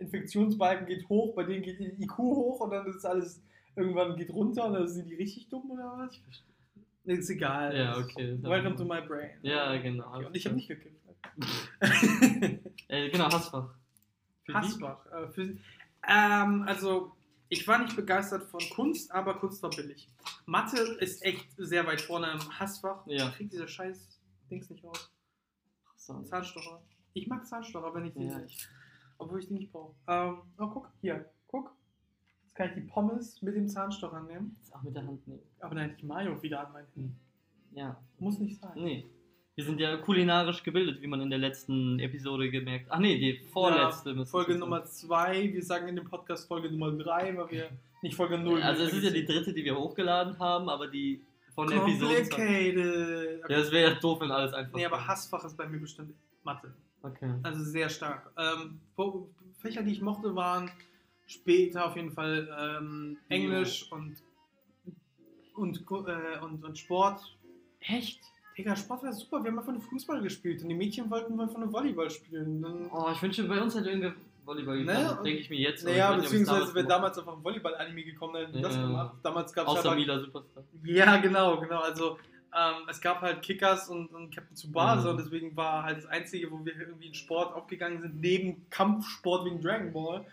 [0.00, 3.42] Infektionsbalken geht hoch, bei denen geht die IQ hoch und dann ist alles
[3.76, 6.14] irgendwann geht runter und dann sind die richtig dumm oder was?
[6.14, 6.50] Ich verstehe.
[7.04, 7.76] Ist egal.
[7.76, 8.38] Ja, okay.
[8.42, 9.30] Welcome to my brain.
[9.42, 10.14] Ja, genau.
[10.14, 10.96] Okay, und ich habe nicht gekifft.
[12.88, 13.72] Äh, genau, Hassfach.
[14.42, 14.56] Physik?
[14.56, 15.06] Hassbach.
[15.12, 15.54] Äh.
[16.08, 17.12] Ähm, also,
[17.50, 20.08] ich war nicht begeistert von Kunst, aber Kunst war billig.
[20.46, 23.06] Mathe ist echt sehr weit vorne im Hassfach.
[23.06, 23.28] Ja.
[23.28, 24.18] Ich krieg dieser scheiß
[24.50, 25.10] Dings nicht raus.
[25.96, 26.80] Zahnstocher.
[27.12, 28.24] Ich mag Zahnstocher, wenn ich die.
[28.26, 28.66] Ja, ich,
[29.18, 29.94] Obwohl ich die nicht brauche.
[30.06, 31.74] Ähm, oh, guck, hier, guck.
[32.42, 34.56] Jetzt kann ich die Pommes mit dem Zahnstocher nehmen.
[34.58, 35.42] jetzt auch mit der Hand nehmen.
[35.60, 37.20] Aber dann hätte ich Mayo wieder an meinen Händen.
[37.72, 38.72] Ja, Muss nicht sein.
[38.76, 39.10] nee.
[39.56, 42.96] Wir sind ja kulinarisch gebildet, wie man in der letzten Episode gemerkt hat.
[42.96, 44.12] Ach nee, die vorletzte.
[44.12, 44.56] Ja, Folge.
[44.56, 45.52] Nummer 2.
[45.52, 47.70] Wir sagen in dem Podcast Folge Nummer 3, weil wir
[48.02, 51.22] nicht Folge 0 Also es ist ja die dritte, die wir hochgeladen haben, aber die
[51.54, 52.14] von der Episode.
[52.14, 53.50] Complicated.
[53.50, 54.76] Ja, es wäre ja doof, wenn alles einfach.
[54.76, 55.06] Nee, aber.
[55.06, 56.72] Hassfach ist bei mir bestimmt Mathe.
[57.02, 57.34] Okay.
[57.42, 58.30] Also sehr stark.
[58.38, 58.80] Ähm,
[59.58, 60.70] Fächer, die ich mochte, waren
[61.26, 64.16] später auf jeden Fall ähm, Englisch und,
[65.54, 67.20] und, äh, und, und Sport.
[67.80, 68.20] Echt?
[68.60, 69.42] Digga, Sport war super.
[69.42, 72.60] Wir haben einfach nur Fußball gespielt und die Mädchen wollten einfach nur Volleyball spielen.
[72.62, 74.12] Dann, Oh, ich wünsche, bei uns hätte irgendwer
[74.44, 75.18] Volleyball Ne?
[75.24, 75.84] denke ich mir jetzt.
[75.84, 78.82] naja, beziehungsweise wäre damals einfach ein Volleyball-Anime gekommen, hätten wir das Ja.
[78.82, 79.14] gemacht.
[79.22, 80.62] Damals gab es Außer aber Mila Superstar.
[80.84, 81.80] Ja, genau, genau.
[81.80, 82.18] Also
[82.56, 85.18] ähm, es gab halt Kickers und, und Captain Tsubasa Mhm.
[85.18, 89.44] und deswegen war halt das Einzige, wo wir irgendwie in Sport aufgegangen sind, neben Kampfsport
[89.44, 90.24] wegen Dragon Ball,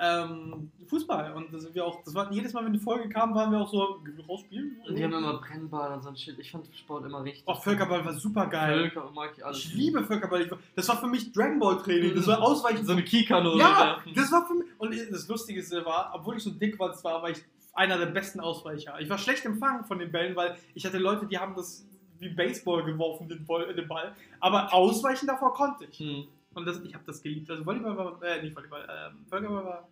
[0.00, 1.32] ähm, Fußball.
[1.34, 3.58] Und da sind wir auch, das war jedes Mal, wenn eine Folge kam, waren wir
[3.60, 4.80] auch so, gehen wir rausspielen?
[4.86, 6.38] Und die haben immer Brennball und so ein Shit.
[6.38, 7.42] Ich fand Sport immer richtig.
[7.46, 8.90] Oh, Völkerball war super geil.
[8.90, 9.58] Völker mag ich alles.
[9.58, 10.48] Ich liebe Völkerball.
[10.76, 12.14] Das war für mich Dragon Ball Training.
[12.14, 12.86] Das war ausweichen.
[12.86, 14.68] So eine Keykanone ja, das war für mich.
[14.78, 17.38] Und das Lustige war, obwohl ich so dick war, war, war ich
[17.78, 19.00] einer der besten Ausweicher.
[19.00, 21.86] Ich war schlecht empfangen von den Bällen, weil ich hatte Leute, die haben das
[22.18, 23.72] wie Baseball geworfen, den Ball.
[23.74, 24.12] Den Ball.
[24.40, 25.98] Aber ausweichen davor konnte ich.
[25.98, 26.26] Hm.
[26.54, 27.48] Und das, ich habe das geliebt.
[27.50, 29.88] Also Volleyball war, äh, nicht Volleyball, ähm, Völkerball war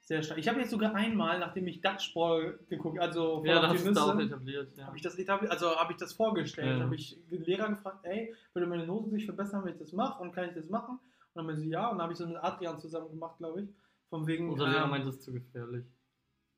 [0.00, 0.38] Sehr stark.
[0.38, 4.18] Ich habe jetzt sogar einmal, nachdem ich Dutchball geguckt, also Ja, da hast du auch
[4.18, 4.76] etabliert.
[4.76, 4.86] Ja.
[4.86, 6.84] habe ich das etabliert, also habe ich das vorgestellt, Ja.
[6.84, 10.20] habe ich den Lehrer gefragt, ey, würde meine Note sich verbessern, wenn ich das mache
[10.20, 10.98] und kann ich das machen?
[10.98, 13.62] Und dann meinte sie ja und dann habe ich so mit Adrian zusammen gemacht, glaube
[13.62, 13.68] ich,
[14.10, 15.84] von wegen, Unser Lehrer ähm, meint, das ist zu gefährlich.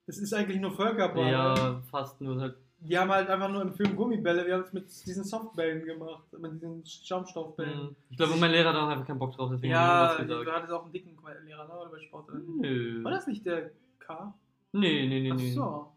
[0.07, 1.31] Das ist eigentlich nur Völkerball.
[1.31, 2.57] Ja, fast nur halt.
[2.79, 6.25] Die haben halt einfach nur im Film Gummibälle, wir haben es mit diesen Softbällen gemacht,
[6.39, 7.85] mit diesen Schaumstoffbällen.
[7.85, 7.97] Mhm.
[8.11, 10.53] Ich glaube, mein Lehrer hat auch einfach keinen Bock drauf, deswegen Ja, hat er du
[10.53, 11.73] hattest auch einen dicken Lehrer, ne?
[11.75, 12.29] Oder bei Sport?
[12.61, 13.03] Nö.
[13.03, 14.35] War das nicht der K?
[14.73, 15.53] Nee, nee, nee, Ach nee.
[15.53, 15.93] so,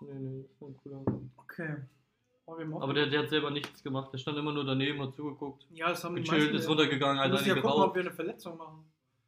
[0.00, 1.04] Nee, nee, das war ein cooler.
[1.36, 1.76] okay.
[2.46, 4.12] Wir Aber der, der hat selber nichts gemacht.
[4.12, 5.66] Der stand immer nur daneben, hat zugeguckt.
[5.70, 6.56] ja, das haben die Gechillt, meisten.
[6.56, 8.84] ist runtergegangen, Wir hat müssen ja eine gucken, ob wir eine Verletzung machen.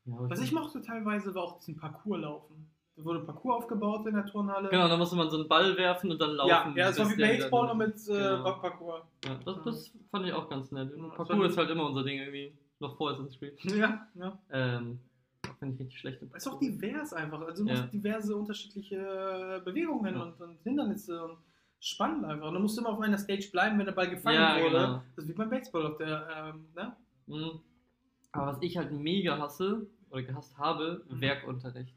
[0.06, 2.71] Ja, Was ich mochte teilweise war auch diesen Parcours laufen.
[2.94, 4.68] Da wurde ein Parcours aufgebaut in der Turnhalle.
[4.68, 6.76] Genau, dann musste man so einen Ball werfen und dann laufen.
[6.76, 8.52] Ja, ja, es war wie Baseball nur mit äh, Genau.
[8.60, 9.02] Parcours.
[9.24, 10.90] Ja, das, das fand ich auch ganz nett.
[10.94, 12.52] Ja, das Parcours ist halt immer unser Ding irgendwie.
[12.80, 13.58] Noch vor Assassin's Creed.
[13.64, 14.38] Ja, ja.
[14.50, 14.98] Ähm,
[15.58, 16.22] finde ich richtig schlecht.
[16.22, 17.40] im Es ist auch divers einfach.
[17.40, 17.80] Also du Ja.
[17.80, 21.38] musst diverse unterschiedliche Bewegungen und, und Hindernisse und
[21.80, 22.48] spannend einfach.
[22.48, 24.70] Und du musst immer auf einer Stage bleiben, wenn der Ball gefangen Ja, wurde.
[24.70, 25.02] genau.
[25.16, 26.96] Das ist wie beim Baseball auf der, ähm, ne?
[27.26, 27.60] Mhm.
[28.32, 31.20] Aber was ich halt mega hasse oder gehasst habe, Mhm.
[31.20, 31.94] Werkunterricht.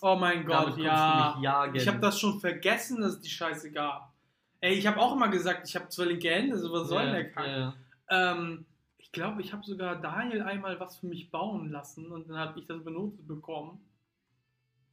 [0.00, 1.70] Oh mein Gott, ja.
[1.74, 4.12] Ich habe das schon vergessen, dass es die Scheiße gab.
[4.60, 7.12] Ey, ich habe auch immer gesagt, ich habe zwar linke Hände, so was soll denn
[7.12, 7.46] der Kack?
[7.46, 7.74] ja.
[8.08, 8.64] Ähm,
[8.98, 12.60] ich glaube, ich habe sogar Daniel einmal was für mich bauen lassen und dann habe
[12.60, 13.80] ich das benotet bekommen.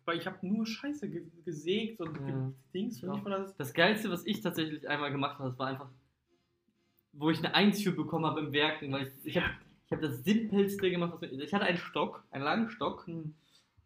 [0.05, 2.51] Weil ich habe nur Scheiße ge gesägt und Ja.
[2.73, 3.01] Dings.
[3.01, 3.13] Ja.
[3.13, 5.89] Ich das, Das Geilste, was ich tatsächlich einmal gemacht habe, das war einfach,
[7.13, 9.53] wo ich eine Eins für bekommen habe im Werken, weil ich, ich habe
[9.85, 11.13] ich hab das simpelste gemacht.
[11.13, 13.35] Was mir, ich hatte einen Stock, einen langen Stock, hm,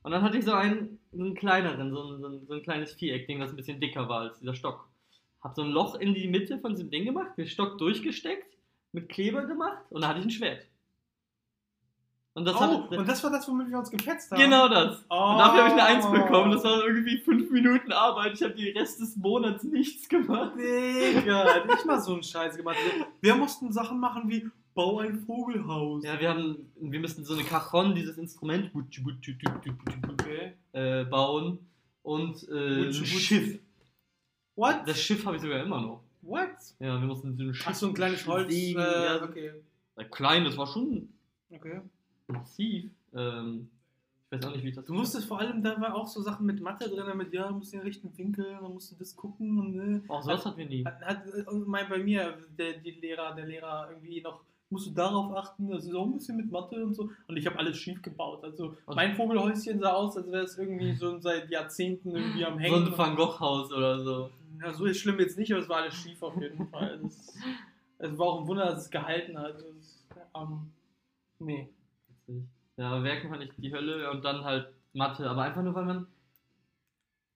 [0.04, 2.62] und dann hatte ich so einen, so einen kleineren, so ein, so ein, so ein
[2.62, 4.90] kleines Viereck-Ding, das ein bisschen dicker war als dieser Stock.
[5.42, 8.58] Hab so ein Loch in die Mitte von diesem Ding gemacht, den Stock durchgesteckt,
[8.92, 10.66] mit Kleber gemacht und dann hatte ich ein Schwert.
[12.36, 14.42] Und das oh, hat, und das war das, womit wir uns gefetzt haben.
[14.42, 15.06] Genau das.
[15.10, 15.16] Oh.
[15.16, 16.52] Und dafür habe ich eine Eins bekommen.
[16.52, 18.34] Das war irgendwie fünf Minuten Arbeit.
[18.34, 20.54] Ich habe die Rest des Monats nichts gemacht.
[20.58, 22.78] Digga, nicht mal so einen Scheiß gemacht.
[23.22, 26.04] Wir mussten Sachen machen wie Bau ein Vogelhaus.
[26.04, 30.54] Ja, wir haben, wir müssten so eine Cajon, dieses Instrument, Okay.
[30.74, 31.60] äh, bauen
[32.02, 32.94] und äh, ein.
[32.94, 33.60] Schiff.
[34.56, 34.82] What?
[34.86, 36.04] Das Schiff habe ich sogar immer noch.
[36.22, 36.50] What?
[36.80, 37.68] Ja, wir mussten so ein Schiff.
[37.70, 38.54] Ach, so ein kleines Holz.
[38.54, 39.52] Äh, ja, okay.
[39.96, 41.10] äh, Klein, das war schon
[41.50, 41.82] okay.
[42.28, 42.92] massiv.
[43.14, 43.70] Ähm,
[44.32, 44.86] ich weiß auch nicht, wie ich das.
[44.86, 47.56] Du musstest vor allem, da war auch so Sachen mit Mathe drin, mit ja, du
[47.56, 50.04] musst den richtigen Winkel, dann musst du das gucken und ne.
[50.08, 50.84] Auch sowas hatten wir nie.
[50.86, 51.24] Hat, hat
[51.68, 54.42] mein, bei mir, der, die Lehrer, der Lehrer irgendwie noch,
[54.74, 57.10] musst du darauf achten, das ist auch ein bisschen mit Mathe und so.
[57.28, 58.44] Und ich habe alles schief gebaut.
[58.44, 62.60] Also mein Vogelhäuschen sah aus, als wäre es irgendwie so seit Jahrzehnten irgendwie am So
[62.60, 62.88] Hängen.
[62.88, 64.30] ein Van Gogh-Haus oder so.
[64.62, 67.00] ja, so ist schlimm jetzt nicht, aber es war alles schief auf jeden Fall.
[68.00, 69.56] Es, es war auch ein Wunder, dass es gehalten hat.
[69.80, 70.06] Es,
[70.36, 70.72] ähm,
[71.40, 71.70] nee.
[72.76, 75.30] Ja, Werken fand ich die Hölle und dann halt Mathe.
[75.30, 76.08] Aber einfach nur, weil man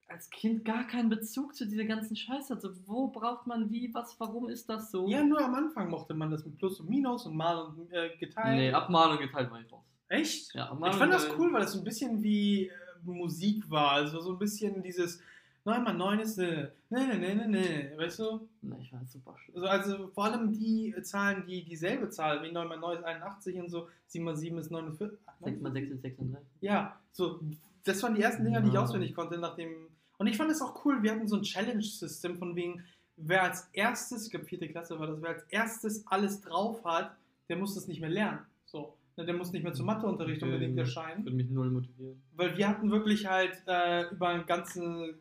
[0.08, 2.62] als Kind gar keinen Bezug zu dieser ganzen Scheiße hat.
[2.62, 5.06] So, wo braucht man wie, was, warum ist das so?
[5.08, 8.16] Ja, nur am Anfang mochte man das mit Plus und Minus und Mal und äh,
[8.16, 8.56] geteilt.
[8.56, 9.84] Nee, Abmalung geteilt war ich raus.
[10.08, 10.54] Echt?
[10.54, 12.72] Ja, Ich Abmalung fand das cool, weil das so ein bisschen wie äh,
[13.04, 13.92] Musik war.
[13.92, 15.20] Also so ein bisschen dieses
[15.64, 18.48] 9 mal 9 ist ne, ne, ne, ne, ne, ne, weißt du?
[18.62, 19.54] Nee, ich war super schön.
[19.56, 23.60] Also, also vor allem die Zahlen, die dieselbe Zahl, wie 9 mal 9 ist 81
[23.60, 25.18] und so, 7 mal 7 ist 49.
[25.44, 26.46] 6 mal 6 ist 36.
[26.62, 27.40] Ja, so,
[27.84, 29.88] das waren die ersten Dinger, die ich auswendig konnte, nachdem.
[30.18, 32.84] Und ich fand es auch cool, wir hatten so ein Challenge-System von wegen,
[33.16, 37.16] wer als erstes, ich glaube vierte Klasse war das, wer als erstes alles drauf hat,
[37.48, 38.40] der muss das nicht mehr lernen.
[38.66, 38.94] So.
[39.16, 40.52] Ne, Der muss nicht mehr zum Matheunterricht Okay.
[40.52, 41.24] unbedingt erscheinen.
[41.24, 42.22] Würde mich null motivieren.
[42.36, 45.18] Weil wir hatten wirklich halt äh, über eine ganze,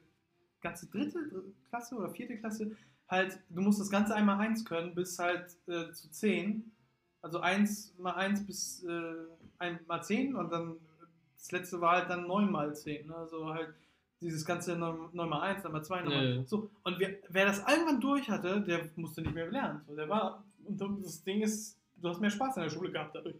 [0.61, 1.19] ganze dritte
[1.69, 2.75] Klasse oder vierte Klasse
[3.09, 6.71] halt, du musst das Ganze einmal eins können bis halt äh, zu 10.
[7.21, 9.13] Also 1 mal 1 bis äh,
[9.59, 10.75] 1 mal 10 und dann
[11.37, 13.07] das letzte war halt dann 9 mal 10.
[13.07, 13.15] Ne?
[13.15, 13.73] Also halt
[14.21, 16.43] dieses ganze 9, 9 mal 1, dann mal 2, 9 mal Ja, ja.
[16.45, 19.81] So, und wer, wer das irgendwann durch hatte, der musste nicht mehr lernen.
[19.87, 23.15] So, der war, und das Ding ist, du hast mehr Spaß in der Schule gehabt
[23.15, 23.35] dadurch.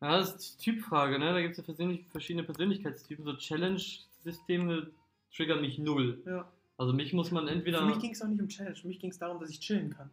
[0.00, 1.32] Ja, das ist Typfrage, ne?
[1.32, 3.24] Da gibt es ja persönlich, verschiedene Persönlichkeitstypen.
[3.24, 4.90] So Challenge-Systeme
[5.34, 6.22] triggern mich null.
[6.24, 6.48] Ja.
[6.76, 7.78] Also mich muss man entweder.
[7.78, 9.58] Für mich ging es auch nicht um Challenge, für mich ging es darum, dass ich
[9.58, 10.10] chillen kann.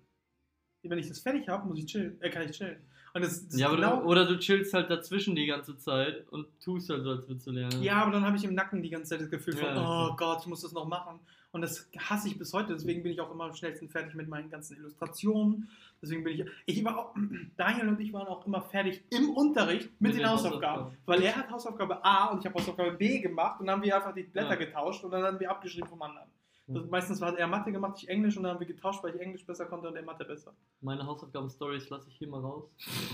[0.82, 2.78] Wenn ich das fertig habe, muss ich chillen, äh, kann ich chillen.
[3.16, 6.28] Und das, das ja, aber genau, du, oder du chillst halt dazwischen die ganze Zeit
[6.32, 7.82] und tust halt so, als würdest du lernen.
[7.82, 10.10] ja, aber dann habe ich im Nacken die ganze Zeit das Gefühl von, Ja.
[10.12, 11.20] oh Gott, ich muss das noch machen.
[11.54, 14.28] Und das hasse ich bis heute, deswegen bin ich auch immer am schnellsten fertig mit
[14.28, 15.70] meinen ganzen Illustrationen.
[16.02, 17.16] Deswegen bin ich, ich war auch,
[17.58, 20.66] Daniel und ich waren auch immer fertig im Unterricht mit, Mit den den Hausaufgaben.
[20.82, 20.98] Hausaufgaben.
[21.06, 23.96] Weil er hat Hausaufgabe A und ich habe Hausaufgabe B gemacht und dann haben wir
[23.96, 24.56] einfach die Blätter Ja.
[24.56, 26.28] getauscht und dann haben wir abgeschrieben vom anderen.
[26.68, 26.90] Das, Ja.
[26.90, 29.46] meistens hat er Mathe gemacht, ich Englisch und dann haben wir getauscht, weil ich Englisch
[29.46, 30.52] besser konnte und er Mathe besser.
[30.82, 32.64] Meine Hausaufgaben-Stories lasse ich hier mal raus.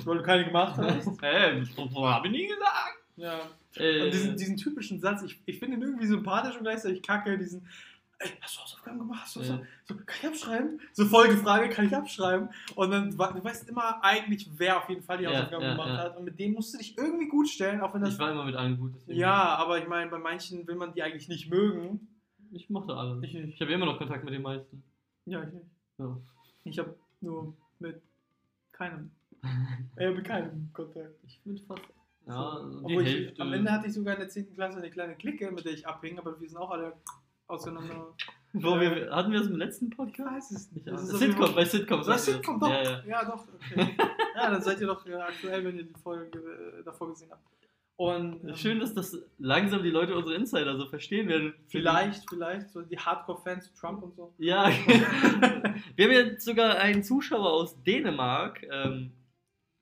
[0.05, 1.07] Weil du keine gemacht hast.
[1.21, 1.61] Hä?
[1.61, 2.97] Hey, hab ich nie gesagt.
[3.17, 3.39] Ja.
[3.75, 7.37] Äh, Und diesen, diesen typischen Satz, ich, ich finde ihn irgendwie sympathisch und gleichzeitig kacke,
[7.37, 7.67] diesen,
[8.19, 9.21] ey, hast du Hausaufgaben gemacht?
[9.23, 9.59] Hast du Ja.
[9.83, 10.79] So, kann ich abschreiben?
[10.93, 12.49] So Folgefrage, kann ich abschreiben?
[12.75, 15.97] Und dann, du weißt immer eigentlich, wer auf jeden Fall die Hausaufgaben ja, gemacht ja.
[15.97, 16.17] hat.
[16.17, 18.13] Und mit dem musst du dich irgendwie gut stellen, auch wenn das.
[18.13, 18.93] ich war immer mit allen gut.
[18.95, 22.07] deswegen- Ja, aber ich meine, bei manchen will man die eigentlich nicht mögen.
[22.51, 23.25] Ich mochte alle.
[23.25, 24.83] Ich Ich, habe immer noch Kontakt mit den meisten.
[25.25, 25.65] Ja, ich nicht.
[25.97, 26.17] Ja.
[26.63, 28.01] Ich habe nur mit
[28.71, 29.11] keinem.
[29.97, 31.15] äh, mit keinem Kontakt.
[31.25, 31.81] Ich bin fast.
[32.27, 32.69] Ja, So.
[32.69, 33.41] die Obwohl ich, Hälfte.
[33.41, 34.53] am Ende hatte ich sogar in der 10.
[34.53, 36.93] Klasse eine kleine Clique, mit der ich abhing, aber wir sind auch alle
[37.47, 38.13] auseinander.
[38.53, 40.31] Wo wir, hatten wir das im letzten Ich Podcast?
[40.31, 40.85] weiß es nicht.
[40.87, 42.69] Das ist Sitcom, bei hatten wir Sitcom, doch.
[42.69, 43.03] Ja, ja.
[43.05, 43.45] Ja, doch.
[43.71, 43.97] Okay.
[44.35, 47.41] ja, dann seid ihr doch äh, aktuell, wenn ihr die Folge äh, davor gesehen habt.
[47.97, 51.53] Und ähm, Schön, dass das langsam die Leute unsere Insider so verstehen werden.
[51.67, 54.33] vielleicht, vielleicht, so die Hardcore-Fans zu Trump und so.
[54.39, 54.69] Ja.
[55.95, 58.63] wir haben jetzt sogar einen Zuschauer aus Dänemark.
[58.71, 59.11] Ähm,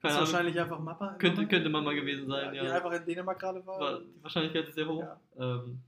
[0.02, 1.16] Das ist wahrscheinlich einfach Mappa.
[1.18, 2.76] könnte, könnte Mama gewesen sein, Die ja.
[2.76, 3.80] einfach in Dänemark gerade war.
[3.80, 5.02] War, die Wahrscheinkeit ist sehr hoch.
[5.02, 5.20] Ja.
[5.40, 5.80] Ähm,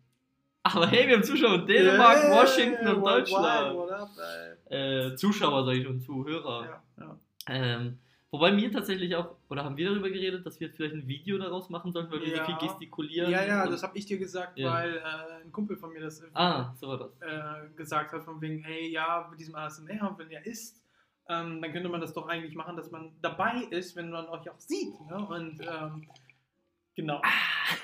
[0.64, 3.92] aber hey, wir haben Zuschauer in Dänemark, Yeah, Washington und Deutschland.
[3.92, 4.10] Up?
[4.70, 6.82] Äh, Zuschauer, sage ich schon, Zuhörer.
[6.98, 7.18] Ja, ja.
[7.48, 7.98] Ähm,
[8.32, 11.70] wobei mir tatsächlich auch, oder haben wir darüber geredet, dass wir vielleicht ein Video daraus
[11.70, 12.38] machen sollten, weil wir Ja.
[12.38, 13.30] so viel gestikulieren.
[13.32, 14.74] ja, ja, und- das habe ich dir gesagt, Ja.
[14.74, 17.12] weil äh, ein Kumpel von mir das äh, Ah, so das.
[17.22, 20.82] äh, gesagt hat, von wegen, hey, ja, mit diesem ASMR, wenn er isst,
[21.30, 24.50] ähm, dann könnte man das doch eigentlich machen, dass man dabei ist, wenn man euch
[24.50, 25.00] auch sieht.
[25.10, 25.16] Ne?
[25.18, 26.08] Und ähm,
[27.02, 27.22] genau.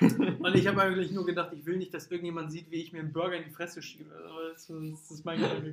[0.00, 3.00] Und ich habe eigentlich nur gedacht, ich will nicht, dass irgendjemand sieht, wie ich mir
[3.00, 4.10] einen Burger in die Fresse schiebe.
[4.52, 4.70] Das ist,
[5.02, 5.72] das ist mein Gedanke.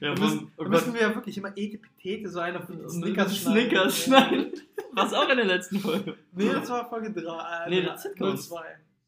[0.00, 3.42] Ja, Da müssen, oh da müssen wir ja wirklich immer Etepetete, so einer von Snickers
[3.42, 4.52] Snickers schneiden.
[4.92, 6.16] Was auch in der letzten Folge.
[6.32, 7.68] Nee, das war Folge 3.
[7.70, 8.48] Nee, das Sitcoms.
[8.48, 8.62] 02.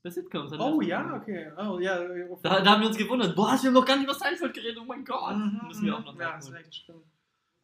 [0.05, 0.53] Bei Sitcoms.
[0.59, 1.51] Oh ja, okay.
[1.57, 1.99] Oh ja.
[2.43, 3.35] Da, da haben wir uns gewundert.
[3.35, 4.79] Boah, wir haben noch gar nicht über Seinfeld geredet.
[4.81, 5.37] Oh mein Gott.
[5.37, 6.65] Mhm, Müssen wir auch noch Ja, ist nachholen.
[6.65, 7.05] echt stimmt.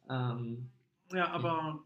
[0.09, 0.69] Ähm,
[1.13, 1.83] Ja, aber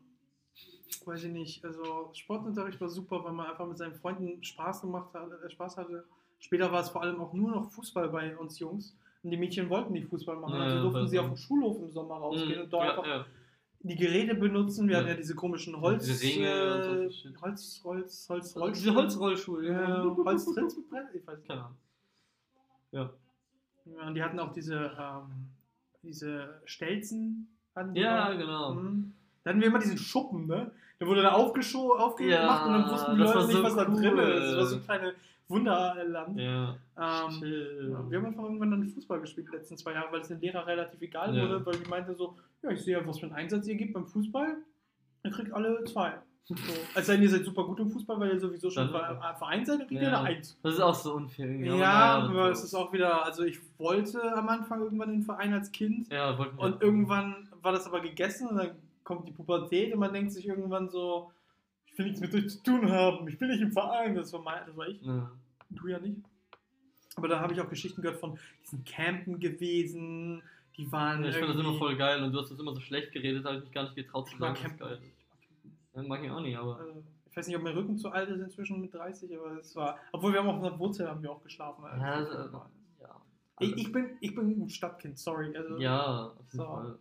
[1.06, 1.66] weiß ich nicht.
[1.66, 5.78] Also Sportunterricht war super, weil man einfach mit seinen Freunden Spaß gemacht hat, äh, Spaß
[5.78, 6.04] hatte.
[6.40, 8.96] Später war es vor allem auch nur noch Fußball bei uns Jungs.
[9.24, 10.56] Und die Mädchen wollten nicht Fußball machen.
[10.56, 13.26] Also durften sie auf dem Schulhof im Sommer rausgehen mh, und dort einfach
[13.84, 14.88] die Geräte benutzen.
[14.88, 17.42] Wir hatten ja diese komischen Holz, Diese Ringe und so äh, Shit.
[17.42, 19.68] Holz, Holz, Holz, Also diese Holzrollschuhe.
[19.68, 21.08] Ja, Holztrittbrett?
[21.14, 21.48] Ich weiß nicht.
[21.48, 21.78] Keine Ahnung.
[22.92, 23.10] Ja.
[23.86, 25.50] Ja, und die hatten auch diese, ähm,
[26.02, 27.48] diese Stelzen.
[27.94, 28.76] Ja, genau.
[28.76, 29.14] Mhm.
[29.44, 30.72] Da hatten wir immer diesen Schuppen, ne?
[31.04, 33.64] Der wurde da aufgescho aufgemacht Ja, und dann wussten die das Leute war nicht, so
[33.64, 34.20] was da drin cool.
[34.22, 34.44] ist.
[34.52, 35.14] Das war so ein kleines
[35.50, 36.40] Wunderland.
[36.40, 36.76] Ja.
[36.98, 37.42] Ähm,
[38.10, 40.66] wir haben einfach irgendwann dann Fußball gespielt die letzten zwei Jahre, weil es den Lehrer
[40.66, 41.44] relativ egal Ja.
[41.44, 43.94] wurde, weil die meinte so, ja, ich sehe ja, was für einen Einsatz ihr gebt
[43.94, 44.56] beim Fußball.
[45.26, 46.14] Ihr kriegt alle zwei.
[46.46, 46.56] So.
[46.96, 49.36] Als sei denn, ihr seid super gut im Fußball, weil ihr sowieso schon Dann- Ver-
[49.38, 50.10] Verein seid, dann kriegt Ja.
[50.10, 50.58] ihr eine Eins.
[50.64, 51.46] Das ist auch so unfair.
[51.48, 51.68] irgendwie.
[51.80, 52.52] Ja, aber so.
[52.52, 56.32] es ist auch wieder, also ich wollte am Anfang irgendwann den Verein als Kind Ja,
[56.58, 58.72] und irgendwann war das aber gegessen und dann
[59.04, 61.32] kommt die Pubertät und man denkt sich irgendwann so,
[61.86, 64.42] ich will nichts mit euch zu tun haben, ich will nicht im Verein, das war,
[64.42, 65.32] mein, das war ich, Ja.
[65.70, 66.18] du ja nicht.
[67.16, 70.42] Aber da habe ich auch Geschichten gehört von diesen Campen gewesen,
[70.78, 72.80] die waren Ja, ich finde das immer voll geil und du hast das immer so
[72.82, 74.76] schlecht geredet, habe ich mich gar nicht getraut zu Ich mag sagen.
[74.80, 75.00] Das ist Campen.
[75.02, 75.12] geil.
[75.96, 76.78] Ja, mag ich auch nicht, aber.
[76.78, 79.76] Also, ich weiß nicht, ob mein Rücken zu alt ist inzwischen mit 30, aber es
[79.76, 81.84] war, obwohl wir haben auf einer Wurzel haben wir auch geschlafen.
[81.86, 82.02] also.
[82.04, 83.22] Ja, äh, ja.
[83.60, 85.56] ich, ich, bin, ich bin ein Stadtkind, sorry.
[85.56, 86.64] Also, Ja, auf jeden So.
[86.66, 86.98] Fall.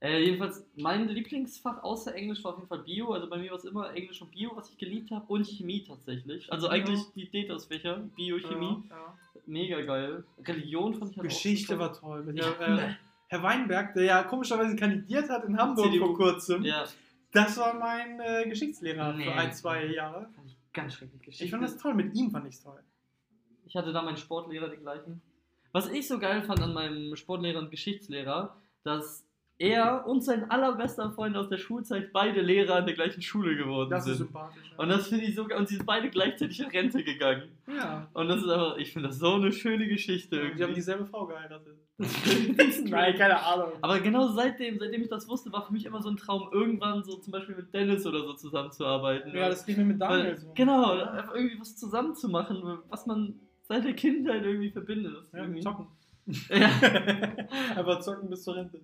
[0.00, 3.12] Äh, jedenfalls, mein Lieblingsfach außer Englisch war auf jeden Fall Bio.
[3.12, 5.24] Also bei mir war es immer Englisch und Bio, was ich geliebt habe.
[5.26, 6.50] Und Chemie tatsächlich.
[6.52, 6.72] Also Ja.
[6.74, 8.84] eigentlich die Detas-Fächer, Bio, Chemie.
[8.90, 9.14] Ja, ja.
[9.46, 10.24] Mega geil.
[10.46, 12.22] Religion fand ich halt Geschichte auch war toll.
[12.22, 12.50] Mit Ja.
[12.60, 12.94] äh,
[13.28, 16.06] Herr Weinberg, der ja komischerweise kandidiert hat in Hamburg CDU.
[16.06, 16.84] vor kurzem, Ja,
[17.32, 19.24] das war mein äh, Geschichtslehrer Nee.
[19.24, 20.28] für ein, zwei Jahre.
[20.34, 21.20] fand ich ganz schrecklich.
[21.22, 21.44] Geschichte.
[21.44, 22.80] Ich fand das toll, mit ihm fand ich es toll.
[23.66, 25.20] Ich hatte da meinen Sportlehrer den gleichen.
[25.72, 29.26] Was ich so geil fand an meinem Sportlehrer und Geschichtslehrer, dass
[29.58, 33.90] er und sein allerbester Freund aus der Schulzeit beide Lehrer an der gleichen Schule geworden
[33.90, 34.26] Das ist sind.
[34.28, 34.70] sympathisch.
[34.70, 34.78] ja.
[34.82, 35.42] Und das finde ich so.
[35.44, 37.42] Und sie sind beide gleichzeitig in Rente gegangen.
[37.66, 38.08] ja.
[38.14, 40.52] Und das ist einfach, ich finde das so eine schöne Geschichte.
[40.56, 41.76] Die haben dieselbe Frau geheiratet.
[42.84, 43.72] Nein, keine Ahnung.
[43.80, 47.02] Aber genau seitdem, seitdem ich das wusste, war für mich immer so ein Traum, irgendwann
[47.02, 49.34] so zum Beispiel mit Dennis oder so zusammenzuarbeiten.
[49.34, 50.52] ja, das geht mir mit Daniel Weil, so.
[50.54, 51.10] Genau, Ja.
[51.10, 55.12] einfach irgendwie was zusammenzumachen, was man seit der Kindheit irgendwie verbindet.
[55.16, 55.86] Das ist Ja, irgendwie- zocken.
[56.50, 56.68] Ja.
[57.76, 58.80] Einfach zocken bis zur Rente.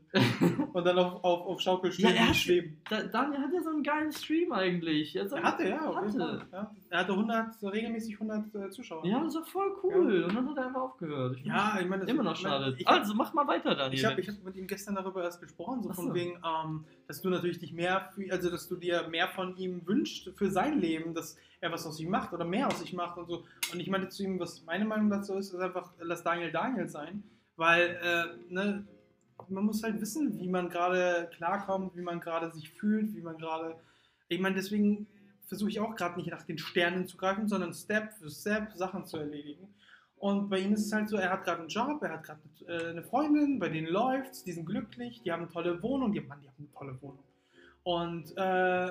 [0.72, 2.78] Und dann auf, auf, auf Schaukelstühlen Ja, schweben.
[2.88, 5.14] Da- Daniel hat ja so einen geilen Stream eigentlich.
[5.16, 6.42] Er Er hatte, ja, Hatte.
[6.52, 6.70] Ja.
[6.90, 9.04] Er hatte 100, so regelmäßig 100 äh, Zuschauer.
[9.06, 10.24] Ja, das war voll cool.
[10.24, 11.36] Und dann hat er einfach aufgehört.
[11.38, 12.76] Ich Ja, ich meine, das immer noch schade.
[12.86, 13.98] Hab, also mach mal weiter, Daniel.
[13.98, 16.14] ich habe ich hab mit ihm gestern darüber erst gesprochen, so Ach von so.
[16.14, 20.30] wegen, ähm, dass du natürlich dich mehr, also dass du dir mehr von ihm wünschst
[20.36, 23.26] für sein Leben, dass er was aus sich macht oder mehr aus sich macht und
[23.26, 23.44] so.
[23.72, 26.88] Und ich meinte zu ihm, was meine Meinung dazu ist, ist einfach, lass Daniel Daniel
[26.88, 27.22] sein,
[27.56, 28.86] weil, äh, ne,
[29.48, 33.38] man muss halt wissen, wie man gerade klarkommt, wie man gerade sich fühlt, wie man
[33.38, 33.76] gerade.
[34.28, 35.06] Ich meine, deswegen
[35.46, 39.04] versuche ich auch gerade nicht nach den Sternen zu greifen, sondern Step für Step Sachen
[39.04, 39.68] zu erledigen.
[40.16, 42.40] Und bei ihm ist es halt so, er hat gerade einen Job, er hat gerade
[42.66, 46.20] äh, eine Freundin, bei denen läuft's, die sind glücklich, die haben eine tolle Wohnung, die,
[46.20, 47.24] Mann, die haben eine tolle Wohnung.
[47.82, 48.90] Und äh,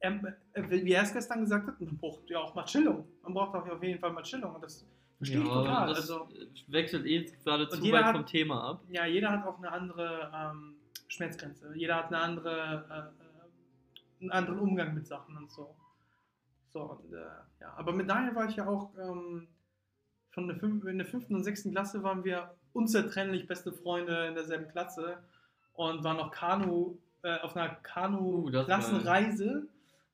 [0.00, 3.06] er, wie er es gestern gesagt hat, man braucht ja auch mal Chillung.
[3.22, 4.54] Man braucht auch auf jeden Fall mal Chillung.
[4.54, 4.86] Und das
[5.18, 5.88] verstehe ich total.
[5.88, 6.28] Das Also,
[6.68, 8.82] wechselt eh gerade zu weit hat- vom Thema ab.
[8.88, 10.74] ja, jeder hat auch eine andere ähm,
[11.08, 11.72] Schmerzgrenze.
[11.74, 15.74] Jeder hat eine andere, äh, äh, einen anderen Umgang mit Sachen und so.
[16.70, 17.16] So, und, äh,
[17.60, 17.72] ja.
[17.76, 19.46] Aber mit Daniel war ich ja auch ähm,
[20.30, 24.26] schon in der, fünf, in der fünften und sechsten Klasse waren wir unzertrennlich beste Freunde
[24.26, 25.18] in derselben Klasse
[25.72, 29.66] und waren auf Kanu, äh, auf einer Uh, Kanu-Klassenreise,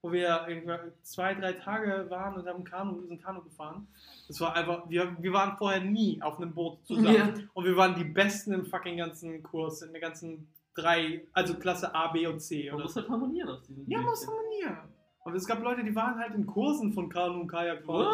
[0.04, 3.88] wo wir zwei, drei Tage waren und haben Kanu, sind Kanu gefahren.
[4.28, 7.14] Das war einfach, wir, wir waren vorher nie auf einem Boot zusammen.
[7.14, 7.34] Ja.
[7.54, 11.94] Und wir waren die Besten im fucking ganzen Kurs, in der ganzen drei, also Klasse
[11.94, 12.70] A, B und C.
[12.70, 14.04] Man muss halt harmonieren auf diesem Ja, Weg.
[14.06, 14.76] muss harmonieren.
[15.24, 17.86] Und es gab Leute, die waren halt in Kursen von Kanu und Kajak.
[17.86, 18.06] What?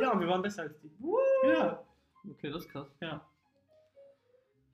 [0.00, 0.90] Ja, und wir waren besser als die.
[1.48, 1.80] Ja.
[2.28, 2.88] Okay, das ist krass.
[3.00, 3.20] Ja.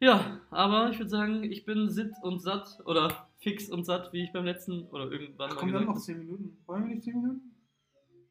[0.01, 4.25] Ja, aber ich würde sagen, ich bin sitt und satt oder fix und satt, wie
[4.25, 6.59] ich beim letzten oder irgendwann Ach mal komm, wir haben noch gesagt 10 Minuten.
[6.67, 7.55] Wollen wir nicht 10 Minuten?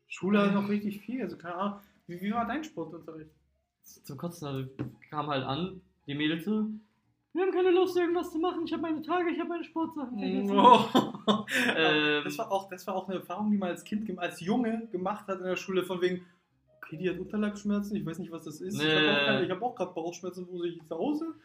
[0.07, 1.79] Schule hat noch richtig viel, also keine Ahnung.
[2.07, 3.29] Wie, wie war dein Sportunterricht?
[3.29, 4.03] habe.
[4.03, 4.69] Zum Kotzen also,
[5.09, 6.69] kam halt an, die Mädels so,
[7.33, 10.51] wir haben keine Lust, irgendwas zu machen, ich habe meine Tage, ich habe meine Sportsachen.
[10.51, 10.79] Oh.
[11.75, 14.87] Ähm, das, war auch, das war auch eine Erfahrung, die man als Kind, als Junge
[14.91, 16.25] gemacht hat in der Schule, von wegen,
[16.77, 18.75] okay, die hat Unterleibsschmerzen, ich weiß nicht, was das ist.
[18.75, 19.07] Ich Nee.
[19.07, 21.35] habe auch, ich hab auch gerade Bauchschmerzen, wo ich zu Hause.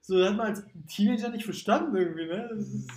[0.00, 2.48] So, das hat man als Teenager nicht verstanden irgendwie, ne?
[2.50, 2.90] Das ist,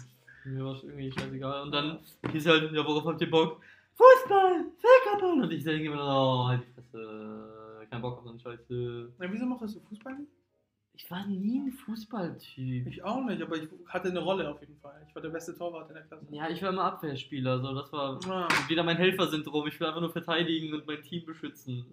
[0.48, 1.64] Mir war es irgendwie scheißegal.
[1.64, 2.00] Und dann
[2.32, 3.60] hieß halt, ja, worauf habt ihr Bock?
[3.96, 5.44] Fußball, Völkerball.
[5.44, 9.14] Und ich denke immer, oh, halt die Fresse, kein Bock auf so eine Scheiße.
[9.18, 10.32] na, wieso machst du Fußball nicht?
[10.94, 12.88] Ich war nie ein Fußballtyp.
[12.88, 15.06] Ich auch nicht, aber ich hatte eine Rolle auf jeden Fall.
[15.08, 16.26] Ich war der beste Torwart in der Klasse.
[16.32, 18.48] Ja, ich war immer Abwehrspieler, so das war Ah.
[18.68, 19.68] wieder mein Helfersyndrom.
[19.68, 21.86] Ich will einfach nur verteidigen und mein Team beschützen.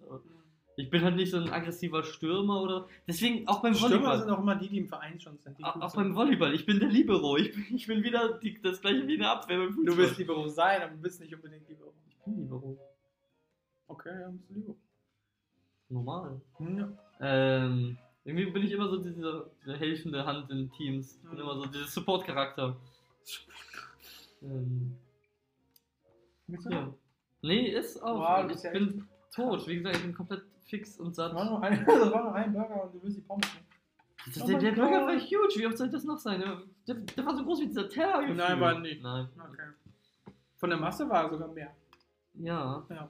[0.77, 2.87] Ich bin halt nicht so ein aggressiver Stürmer oder.
[3.07, 4.19] Deswegen auch beim Stürmer Volleyball.
[4.19, 5.63] sind auch immer die, die im Verein schon sind.
[5.63, 5.95] Auch, sind.
[5.95, 6.53] beim Volleyball.
[6.53, 7.37] Ich bin der Libero.
[7.37, 9.85] Ich bin, ich bin wieder die, das gleiche wie in der Abwehr beim Fußball.
[9.85, 11.93] Du willst Libero sein, aber du bist nicht unbedingt Libero.
[12.09, 12.77] Ich bin Libero.
[13.87, 14.77] Okay, ja, bist du Libero.
[15.89, 16.41] Normal.
[16.59, 16.89] Ja.
[17.21, 21.15] Ähm, irgendwie bin ich immer so diese, diese helfende Hand in Teams.
[21.15, 21.39] Ich bin Mhm.
[21.39, 22.75] immer so dieser Support-Charakter.
[24.41, 24.97] Ähm,
[26.47, 26.93] ja.
[27.41, 28.19] Nee, ist auch.
[28.19, 29.67] Wow, ich bin tot.
[29.67, 31.31] Wie gesagt, ich bin komplett fix und satt.
[31.31, 33.65] Das war nur ein, das war nur ein Burger und du willst die Pommes nicht.
[34.35, 35.53] Das, Oh der, der Burger war huge.
[35.55, 36.39] Wie oft soll das noch sein?
[36.87, 38.21] Der, der, war so groß wie dieser Teller.
[38.21, 38.59] Nein, gefühlt.
[38.59, 39.03] war nicht.
[39.03, 39.27] Nein.
[39.37, 39.95] Okay.
[40.57, 41.75] Von der Masse war er sogar mehr.
[42.33, 42.83] Ja.
[42.89, 43.09] Ja.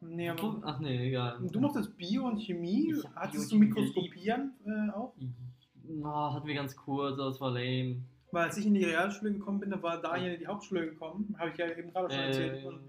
[0.00, 1.38] Nee, aber Ach nee, egal.
[1.40, 2.94] du mochtest Bio und Chemie.
[3.14, 5.14] Hattest Bio du Mikroskopieren äh, auch?
[6.02, 8.02] Oh, hatten wir ganz kurz, aber es war lame.
[8.32, 11.34] Weil als ich in die Realschule gekommen bin, da war Daniel in die Hauptschule gekommen.
[11.38, 12.64] Habe ich ja eben gerade schon erzählt.
[12.64, 12.80] Äh, Und,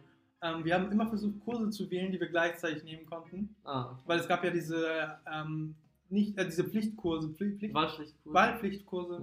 [0.45, 3.55] ähm, wir haben immer versucht, Kurse zu wählen, die wir gleichzeitig nehmen konnten.
[3.63, 5.75] ah, Weil es gab ja diese, ähm,
[6.09, 8.33] nicht, äh, diese Pflichtkurse, Pflicht, Pflicht, cool.
[8.33, 9.21] Wahlpflichtkurse.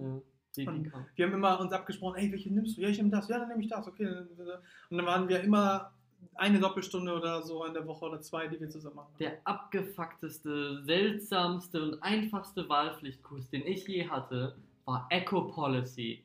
[0.56, 1.06] Ja, DPK.
[1.14, 2.82] Wir haben immer uns abgesprochen, ey, welche nimmst du?
[2.82, 3.28] Ja, ich nehme das.
[3.28, 3.86] Ja, dann nehme ich das.
[3.86, 4.06] Okay.
[4.90, 5.92] Und dann waren wir immer
[6.34, 9.14] eine Doppelstunde oder so in der Woche oder zwei, die wir zusammen machen.
[9.18, 16.22] Der abgefuckteste, seltsamste und einfachste Wahlpflichtkurs, den ich je hatte, war Eco Policy.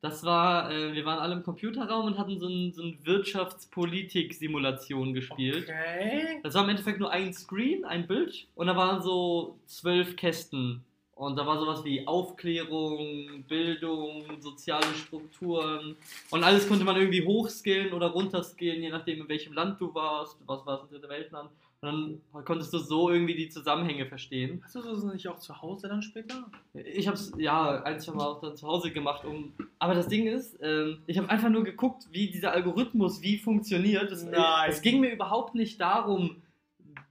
[0.00, 5.14] Das war, äh, wir waren alle im Computerraum und hatten so ein, so ein Wirtschaftspolitik-Simulation
[5.14, 5.64] gespielt.
[5.64, 6.40] Okay.
[6.42, 10.84] Das war im Endeffekt nur ein Screen, ein Bild und da waren so zwölf Kästen.
[11.14, 15.96] Und da war sowas wie Aufklärung, Bildung, soziale Strukturen
[16.30, 20.36] und alles konnte man irgendwie hochskillen oder runterskillen, je nachdem in welchem Land du warst.
[20.44, 21.50] Was war es, ein dritte Weltland?
[21.84, 24.60] Und dann konntest du so irgendwie die Zusammenhänge verstehen.
[24.64, 26.50] Hast du das nicht auch zu Hause dann später?
[26.72, 29.52] Ich habe es ja ein, zwei Mal auch dann zu Hause gemacht, um.
[29.78, 34.10] Aber das Ding ist, ähm, ich habe einfach nur geguckt, wie dieser Algorithmus wie funktioniert.
[34.10, 34.70] Es, Nein.
[34.70, 36.42] es ging mir überhaupt nicht darum,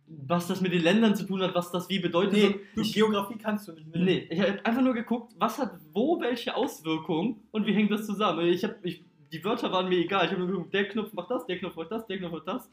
[0.07, 2.33] was das mit den Ländern zu tun hat, was das wie bedeutet.
[2.33, 3.87] Nee, du, ich, Geografie kannst du nicht.
[3.93, 4.03] ne?
[4.03, 8.05] nee, ich habe einfach nur geguckt, was hat wo welche Auswirkungen und wie hängt das
[8.05, 8.47] zusammen.
[8.47, 10.25] Ich habe, die Wörter waren mir egal.
[10.25, 12.47] Ich habe nur geguckt, der Knopf macht das, der Knopf macht das, der Knopf macht
[12.47, 12.71] das.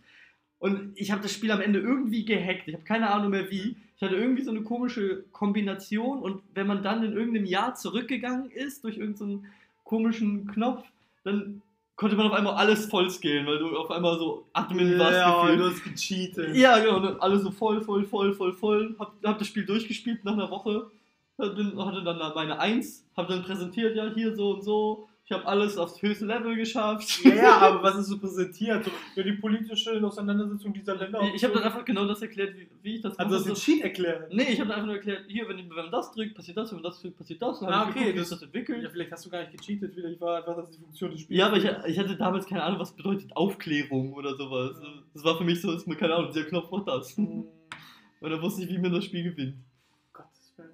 [0.61, 2.68] Und ich habe das Spiel am Ende irgendwie gehackt.
[2.68, 3.76] Ich habe keine Ahnung mehr wie.
[3.96, 8.50] Ich hatte irgendwie so eine komische Kombination und wenn man dann in irgendeinem Jahr zurückgegangen
[8.50, 9.46] ist durch irgendeinen
[9.84, 10.84] komischen Knopf,
[11.24, 11.61] dann
[11.96, 15.61] konnte man auf einmal alles vollscalen, weil du auf einmal so Admin warst Ja, gefühlt.
[15.61, 16.56] du hast gecheatet.
[16.56, 18.96] Ja, genau, und dann alles so voll, voll, voll, voll, voll.
[18.98, 20.90] Hab, hab das Spiel durchgespielt nach einer Woche.
[21.38, 25.08] Hatte dann meine Eins, hab dann präsentiert, ja, hier so und so.
[25.30, 27.20] Ich habe alles aufs höchste Level geschafft.
[27.24, 28.84] Ja, aber was ist so präsentiert?
[28.84, 31.20] So, ja, die politische Auseinandersetzung dieser Länder.
[31.22, 33.42] Ich, ich habe dann einfach genau das erklärt, wie, wie ich das Also, du hast
[33.46, 33.52] mache.
[33.54, 34.34] den Cheat erklärt.
[34.34, 36.78] Nee, ich habe einfach nur erklärt, hier, wenn, wenn man das drückt, passiert das, wenn
[36.78, 37.62] man das drückt, passiert das.
[37.62, 38.82] Ah, ich okay, geguckt, das- das entwickelt.
[38.82, 41.38] Ja, vielleicht hast du gar nicht gecheatet, vielleicht war einfach das die Funktion des Spiels.
[41.38, 44.80] Ja, aber ich, ich hatte damals keine Ahnung, was bedeutet Aufklärung oder sowas.
[44.82, 44.88] Ja.
[45.14, 47.16] Das war für mich so, ist mir keine Ahnung, der Knopf macht das.
[47.16, 47.44] Hm,
[48.20, 49.54] Und dann wusste ich, wie man das Spiel gewinnt.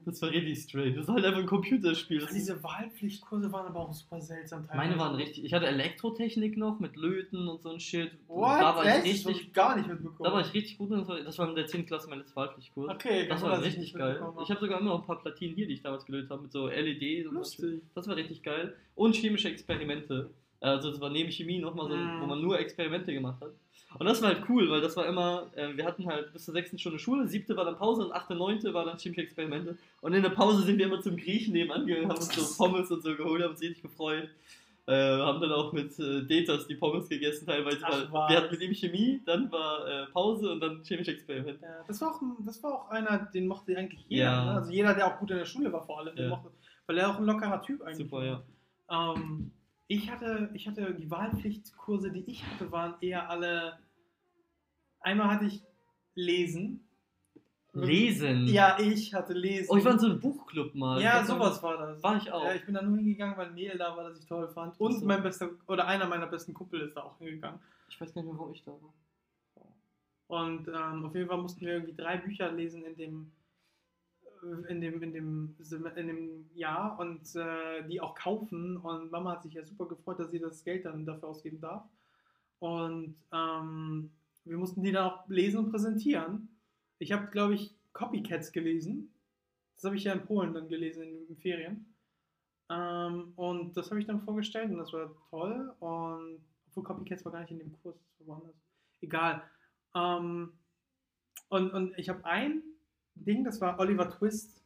[0.05, 0.93] Das war richtig strange.
[0.95, 2.19] Das ist halt einfach ein Computerspiel.
[2.23, 4.77] Ist, Diese Wahlpflichtkurse waren aber auch super seltsam teilweise.
[4.89, 5.45] meine waren richtig.
[5.45, 8.13] Ich hatte Elektrotechnik noch mit Löten und so ein Shit.
[8.29, 8.61] What?
[8.61, 9.07] Da war Echt?
[9.07, 9.41] ich richtig.
[9.49, 10.25] ich gar nicht mitbekommen.
[10.25, 10.91] Da war ich richtig gut.
[10.93, 11.87] Das war, das war in der 10.
[11.87, 12.91] Klasse mein letzter Wahlpflichtkurs.
[12.91, 14.21] Okay, Das war richtig geil.
[14.43, 16.53] Ich habe sogar immer noch ein paar Platinen hier, die ich damals gelöst habe, mit
[16.53, 17.27] so LED.
[17.27, 17.39] und so.
[17.39, 17.83] Lustig.
[17.95, 18.75] Das war richtig geil.
[18.95, 20.31] Und chemische Experimente.
[20.61, 22.23] Also das war neben Chemie nochmal so, Mm.
[22.23, 23.51] wo man nur Experimente gemacht hat.
[23.99, 26.55] Und das war halt cool, weil das war immer, äh, wir hatten halt bis zur
[26.55, 29.77] sechsten Stunde Schule, siebte war dann Pause und achte, neunte war dann chemische Experimente.
[30.01, 32.91] Und in der Pause sind wir immer zum Griechen nebenan gegangen, haben uns so Pommes
[32.91, 34.29] und so geholt, haben uns richtig gefreut.
[34.89, 37.79] Äh, haben dann auch mit äh, Detas die Pommes gegessen teilweise.
[37.83, 38.31] Ach, weil was.
[38.31, 41.61] wir hatten mit ihm Chemie, dann war äh, Pause und dann chemische Experimente.
[41.61, 44.25] Ja, das, war auch, das war auch einer, den mochte eigentlich jeder.
[44.25, 44.45] Ja.
[44.45, 44.51] Ne?
[44.53, 46.17] Also jeder, der auch gut in der Schule war vor allem.
[46.17, 46.29] Ja.
[46.29, 46.53] mochte,
[46.87, 48.43] weil er auch ein lockerer Typ eigentlich Super, ja.
[48.87, 49.17] war.
[49.17, 49.51] Ähm,
[49.89, 53.79] ich, hatte, ich hatte die Wahlpflichtkurse, die ich hatte, waren eher alle.
[55.07, 55.63] Einmal hatte ich
[56.17, 56.85] Lesen.
[57.73, 58.49] Lesen.
[58.49, 59.69] Ja, ich hatte Lesen.
[59.71, 61.01] Oh, ich war in so einem Buchclub mal.
[61.01, 62.03] ja, Das sowas war das.
[62.03, 62.43] War ich auch.
[62.43, 64.81] Ja, ich bin da nur hingegangen, weil Mädel da war, das ich toll fand.
[64.81, 65.07] Und so.
[65.07, 67.61] mein bester, oder einer meiner besten Kumpel ist da auch hingegangen.
[67.89, 68.93] Ich weiß gar nicht mehr, wo ich da war.
[70.27, 73.33] Und ähm, auf jeden Fall mussten wir irgendwie drei Bücher lesen in dem,
[74.43, 75.55] äh, in dem, in dem,
[75.95, 78.77] in dem Jahr und äh, die auch kaufen.
[78.79, 81.85] Und Mama hat sich ja super gefreut, dass sie das Geld dann dafür ausgeben darf.
[82.59, 84.11] Und ähm,
[84.47, 86.49] wir mussten die dann auch lesen und präsentieren.
[86.99, 89.13] Ich habe, glaube ich, Copycats gelesen.
[89.75, 91.95] Das habe ich ja in Polen dann gelesen in den Ferien.
[92.71, 95.75] Ähm, und das habe ich dann vorgestellt und das war toll.
[95.81, 98.57] Und obwohl Copycats war gar nicht in dem Kurs, das war woanders.
[99.01, 99.43] Egal.
[99.95, 100.53] Ähm,
[101.49, 102.63] und, und ich habe ein
[103.15, 104.65] Ding, das war Oliver Twist,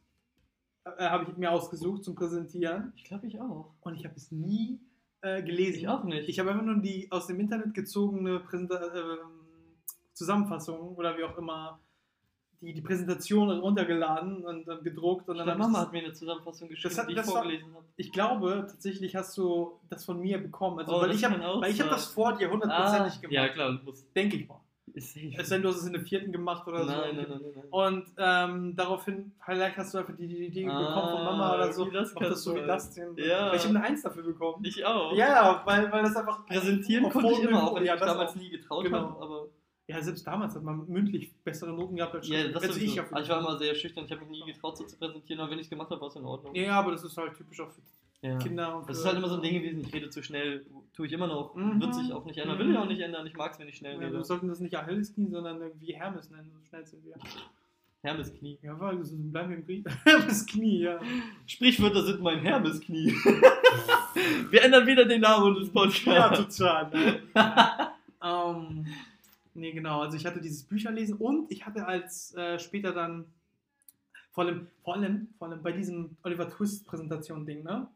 [0.85, 2.93] äh, habe ich mir ausgesucht zum Präsentieren.
[2.95, 3.73] Ich glaube, ich auch.
[3.81, 4.79] Und ich habe es nie
[5.21, 5.79] äh, gelesen.
[5.79, 6.27] Ich auch nicht.
[6.27, 9.17] Ich habe einfach nur die aus dem Internet gezogene Präsenta äh,
[10.13, 11.79] Zusammenfassung oder wie auch immer
[12.61, 16.69] die, die Präsentation runtergeladen und dann gedruckt und dann ich Mama hat mir eine Zusammenfassung
[16.69, 17.85] geschrieben, hat- die ich vorgelesen habe.
[17.97, 20.77] ich glaube tatsächlich hast du das von mir bekommen.
[20.79, 21.39] Also, Oh, weil ich habe
[21.89, 23.33] das vor dir hundertprozentig gemacht.
[23.33, 23.79] Ja, klar.
[24.15, 24.59] Denke ich mal.
[24.93, 25.31] Ist safe.
[25.37, 27.01] Es sei denn, du hast es in der vierten gemacht oder nein, so.
[27.01, 27.63] nein, nein, nein, nein.
[27.69, 31.85] Und ähm, daraufhin, vielleicht hast du einfach die, die Idee bekommen von Mama oder so.
[31.85, 32.91] Ah, wie das das so wie das.
[32.93, 33.15] denn.
[33.15, 33.49] Ja.
[33.49, 34.63] Weil ich habe eine Eins dafür bekommen.
[34.65, 35.13] Ich auch.
[35.15, 38.35] Ja, weil, weil das einfach Präsentieren konnte ich immer, auch wenn ja, ich damals auch.
[38.35, 38.97] nie getraut Genau.
[38.97, 39.21] habe.
[39.23, 39.45] Aber
[39.87, 43.15] Ja, selbst damals hat man mündlich bessere Noten gehabt als ja, das Also ich Also
[43.23, 45.59] ich war immer sehr schüchtern, ich habe mich nie getraut, so zu präsentieren, aber wenn
[45.59, 46.55] ich es gemacht habe, war es in Ordnung.
[46.55, 47.81] Ja, aber das ist halt typisch auch für
[48.25, 48.37] Ja.
[48.37, 48.77] Kinder.
[48.77, 51.11] Und Das ist halt immer so ein Ding gewesen, ich rede zu schnell, tue ich
[51.13, 51.81] immer noch, Mhm.
[51.81, 52.61] wird sich auch nicht ändern, Mhm.
[52.61, 54.13] will ich auch nicht ändern, ich mag es, wenn ich schnell Ja, rede.
[54.13, 56.51] wir sollten das nicht Achilles Knie, sondern irgendwie Hermes nennen.
[56.53, 57.15] So schnell sind wir.
[58.03, 58.57] Hermes Knie.
[58.61, 59.85] Ja, weil das ist- bleiben wir im Krieg.
[60.05, 60.99] Hermes Knie, ja.
[61.47, 63.11] Sprichwörter sind mein Hermesknie.
[64.51, 66.57] Wir ändern wieder den Namen des Ja, Podcasts.
[66.57, 66.89] total.
[66.91, 67.21] Ne?
[68.23, 68.85] ähm,
[69.53, 70.01] nee, genau.
[70.01, 73.25] Also ich hatte dieses Bücherlesen und ich hatte als äh, später dann
[74.31, 77.87] vor allem, vor allem, vor allem bei diesem Oliver Twist Präsentation Ding, ne?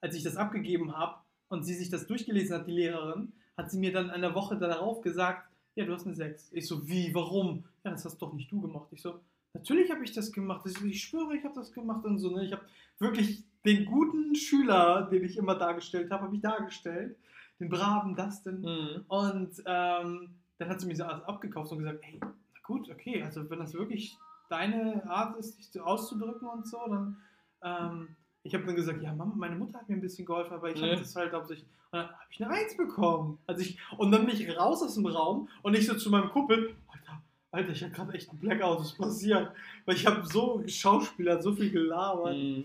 [0.00, 1.16] Als ich das abgegeben habe
[1.48, 5.00] und sie sich das durchgelesen hat, die Lehrerin, hat sie mir dann eine Woche darauf
[5.00, 6.52] gesagt, ja, du hast eine 6.
[6.52, 7.64] Ich so, wie, warum?
[7.84, 8.88] Ja, das hast doch nicht du gemacht.
[8.92, 9.20] Ich so,
[9.52, 10.64] natürlich habe ich das gemacht.
[10.66, 12.30] Ich, so, ich schwöre, ich habe das gemacht und so.
[12.30, 12.44] Ne?
[12.44, 12.64] Ich habe
[12.98, 17.16] wirklich den guten Schüler, den ich immer dargestellt habe, habe ich dargestellt.
[17.60, 18.60] Den braven Dustin.
[18.60, 19.04] Mhm.
[19.08, 22.32] Und ähm, dann hat sie mir so alles abgekauft und gesagt, hey, na
[22.62, 24.16] gut, okay, also wenn das wirklich
[24.48, 27.16] deine Art ist, dich auszudrücken und so, dann
[27.62, 28.08] ähm,
[28.42, 30.80] ich habe dann gesagt, ja, Mama, meine Mutter hat mir ein bisschen geholfen, aber ich
[30.80, 30.90] Nee.
[30.90, 31.66] habe das halt hauptsächlich.
[31.90, 33.38] Und dann habe ich eine Eins bekommen.
[33.46, 36.28] Also ich, und dann bin ich raus aus dem Raum und ich so zu meinem
[36.28, 39.50] Kumpel, Alter, Alter, ich habe gerade echt einen Blackout, was ist passiert?
[39.86, 42.36] Weil ich habe so Schauspieler, so viel gelabert.
[42.36, 42.64] Mhm.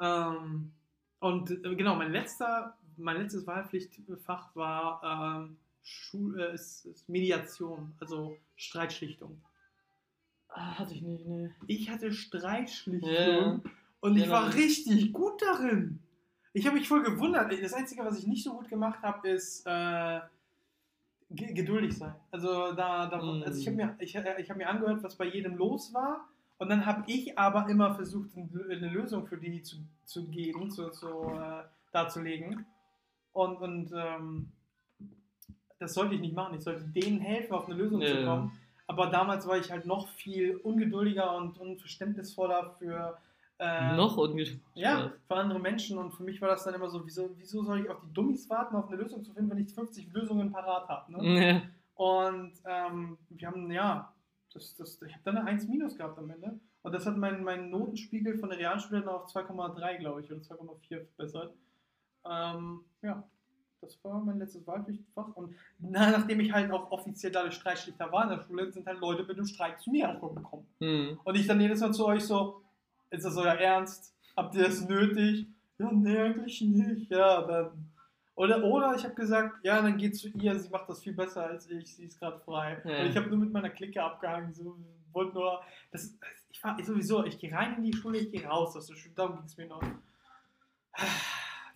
[0.00, 0.72] Ähm,
[1.18, 5.00] und äh, genau, mein letzter, mein letztes Wahlpflichtfach war
[5.42, 9.40] ähm, Schul, äh, ist, ist Mediation, also Streitschlichtung.
[10.48, 11.50] Ah, hatte ich nicht, nee.
[11.66, 13.60] Ich hatte Streitschlichtung Ja.
[14.00, 15.98] und ich Ja, war richtig gut darin.
[16.52, 17.52] Ich habe mich voll gewundert.
[17.62, 20.20] Das Einzige, was ich nicht so gut gemacht habe, ist äh,
[21.30, 22.14] ge- geduldig sein.
[22.30, 23.42] Also da, da Mm.
[23.44, 26.28] also ich habe mir, ich, äh, ich hab mir angehört, was bei jedem los war.
[26.58, 30.70] Und dann habe ich aber immer versucht, ein- eine Lösung für die zu, zu geben,
[30.70, 32.64] zu, zu, äh, darzulegen.
[33.32, 34.48] Und, und ähm,
[35.84, 36.54] das sollte ich nicht machen.
[36.56, 38.24] Ich sollte denen helfen, auf eine Lösung zu Ja.
[38.24, 38.52] kommen.
[38.86, 43.16] Aber damals war ich halt noch viel ungeduldiger und unverständnisvoller für
[43.58, 44.60] äh, Noch ungeschickt.
[44.74, 47.80] Ja, für andere Menschen und für mich war das dann immer so, wieso, wieso soll
[47.80, 50.88] ich auf die Dummies warten, auf eine Lösung zu finden, wenn ich 50 Lösungen parat
[50.88, 51.12] habe.
[51.12, 51.18] Ne?
[51.22, 51.62] Nee.
[51.94, 54.12] Und ähm, wir haben, ja,
[54.52, 56.58] das, das, ich habe dann eine 1 minus gehabt am Ende.
[56.82, 60.40] Und das hat meinen mein Notenspiegel von der Realschule dann auf 2,3, glaube ich, oder
[60.40, 61.54] 2,4 verbessert.
[62.28, 63.22] Ähm, ja,
[63.84, 65.28] das war mein letztes Wahlpflichtfach.
[65.34, 68.86] Und na, nachdem ich halt auch offiziell da der Streitschlichter war in der Schule, sind
[68.86, 70.66] halt Leute mit dem Streik zu mir auch gekommen.
[70.80, 71.18] Hm.
[71.22, 72.62] Und ich dann jedes Mal zu euch so,
[73.10, 74.14] ist das euer Ernst?
[74.36, 75.46] Habt ihr das nötig?
[75.78, 77.10] Ja, nee, eigentlich nicht.
[77.10, 77.90] Ja, dann.
[78.36, 81.46] Oder, oder ich habe gesagt, ja, dann geht zu ihr, sie macht das viel besser
[81.46, 82.82] als ich, sie ist gerade frei.
[82.84, 83.02] Ja.
[83.02, 84.76] Und ich habe nur mit meiner Clique abgehangen, so,
[85.12, 85.62] wollte nur,
[85.92, 86.18] das,
[86.50, 89.14] ich war sowieso, ich gehe rein in die Schule, ich gehe raus aus der Schule,
[89.14, 89.82] darum ging es mir noch.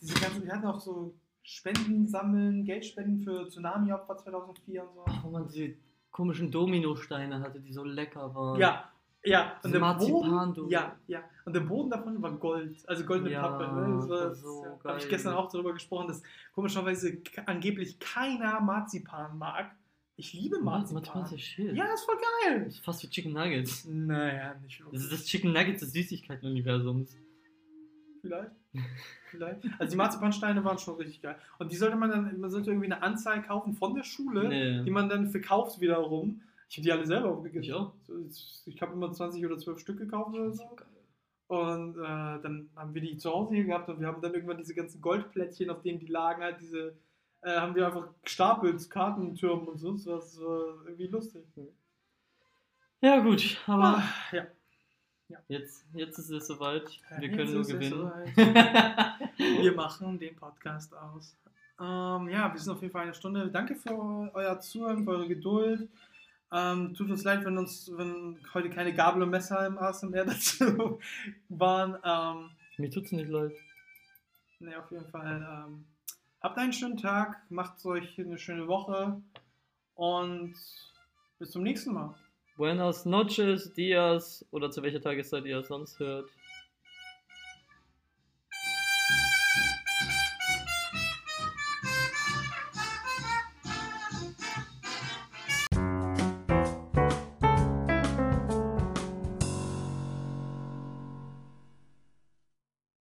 [0.01, 1.15] Diese ganzen, wir hatten auch so
[1.49, 5.05] Spenden sammeln, Geldspenden für Tsunami-Opfer 2004 und so.
[5.27, 5.75] Oh man, diese
[6.11, 8.61] komischen Dominosteine hatte, die so lecker waren.
[8.61, 8.93] Ja,
[9.25, 9.59] ja.
[9.65, 11.25] Und der Boden, ja, ja.
[11.47, 13.65] Und der Boden davon war Gold, also goldene Ja, Pappe.
[13.65, 13.97] Ne?
[13.97, 16.23] Das war, das so das, habe ich gestern auch darüber gesprochen, dass
[16.53, 19.75] komischerweise angeblich keiner Marzipan mag.
[20.17, 21.25] Ich liebe Marzipan Marzipan.
[21.25, 21.73] ist ja shit.
[21.75, 22.65] Ja, ist voll geil.
[22.65, 23.87] Das ist fast wie Chicken Nuggets.
[23.87, 25.03] Naja, nicht Das wirklich.
[25.03, 27.17] ist das Chicken Nuggets des Süßigkeiten-Universums.
[28.21, 28.51] Vielleicht.
[29.31, 29.61] Vielleicht.
[29.79, 31.37] Also die Marzipansteine waren schon richtig geil.
[31.59, 34.85] Und die sollte man dann, man sollte irgendwie eine Anzahl kaufen von der Schule, Nee.
[34.85, 36.41] die man dann verkauft wiederum.
[36.71, 37.63] Ich habe die alle selber aufgegessen.
[37.65, 37.93] Ich auch.
[38.67, 40.65] Ich habe immer 20 oder 12 Stück gekauft oder so.
[41.49, 42.03] Und äh,
[42.43, 45.01] dann haben wir die zu Hause hier gehabt und wir haben dann irgendwann diese ganzen
[45.01, 46.95] Goldplättchen, auf denen die lagen, halt diese,
[47.41, 50.33] äh, haben wir einfach gestapelt, Kartentürmen und sonst was.
[50.35, 51.45] Das war irgendwie lustig.
[53.01, 54.03] Ja, gut, aber Ah,
[54.33, 54.47] ja.
[55.49, 56.89] Jetzt, jetzt ist es soweit.
[57.19, 58.11] Wir Jetzt können nur es gewinnen.
[59.63, 61.37] wir machen den Podcast aus.
[61.81, 63.51] Ähm, ja, wir sind auf jeden Fall eine Stunde.
[63.51, 65.89] Danke für euer Zuhören, für eure Geduld.
[66.51, 70.99] Ähm, tut uns leid, wenn uns, wenn heute keine Gabel und Messer im ASMR dazu
[71.49, 71.99] waren.
[72.03, 73.53] Ähm, Mir tut's nicht leid.
[74.61, 75.67] Ne, auf jeden Fall.
[75.67, 75.85] Ähm,
[76.41, 79.21] habt einen schönen Tag, macht euch eine schöne Woche
[79.95, 80.55] und
[81.39, 82.15] bis zum nächsten Mal.
[82.59, 86.29] Buenas noches, dias oder zu welcher Tageszeit ihr sonst hört.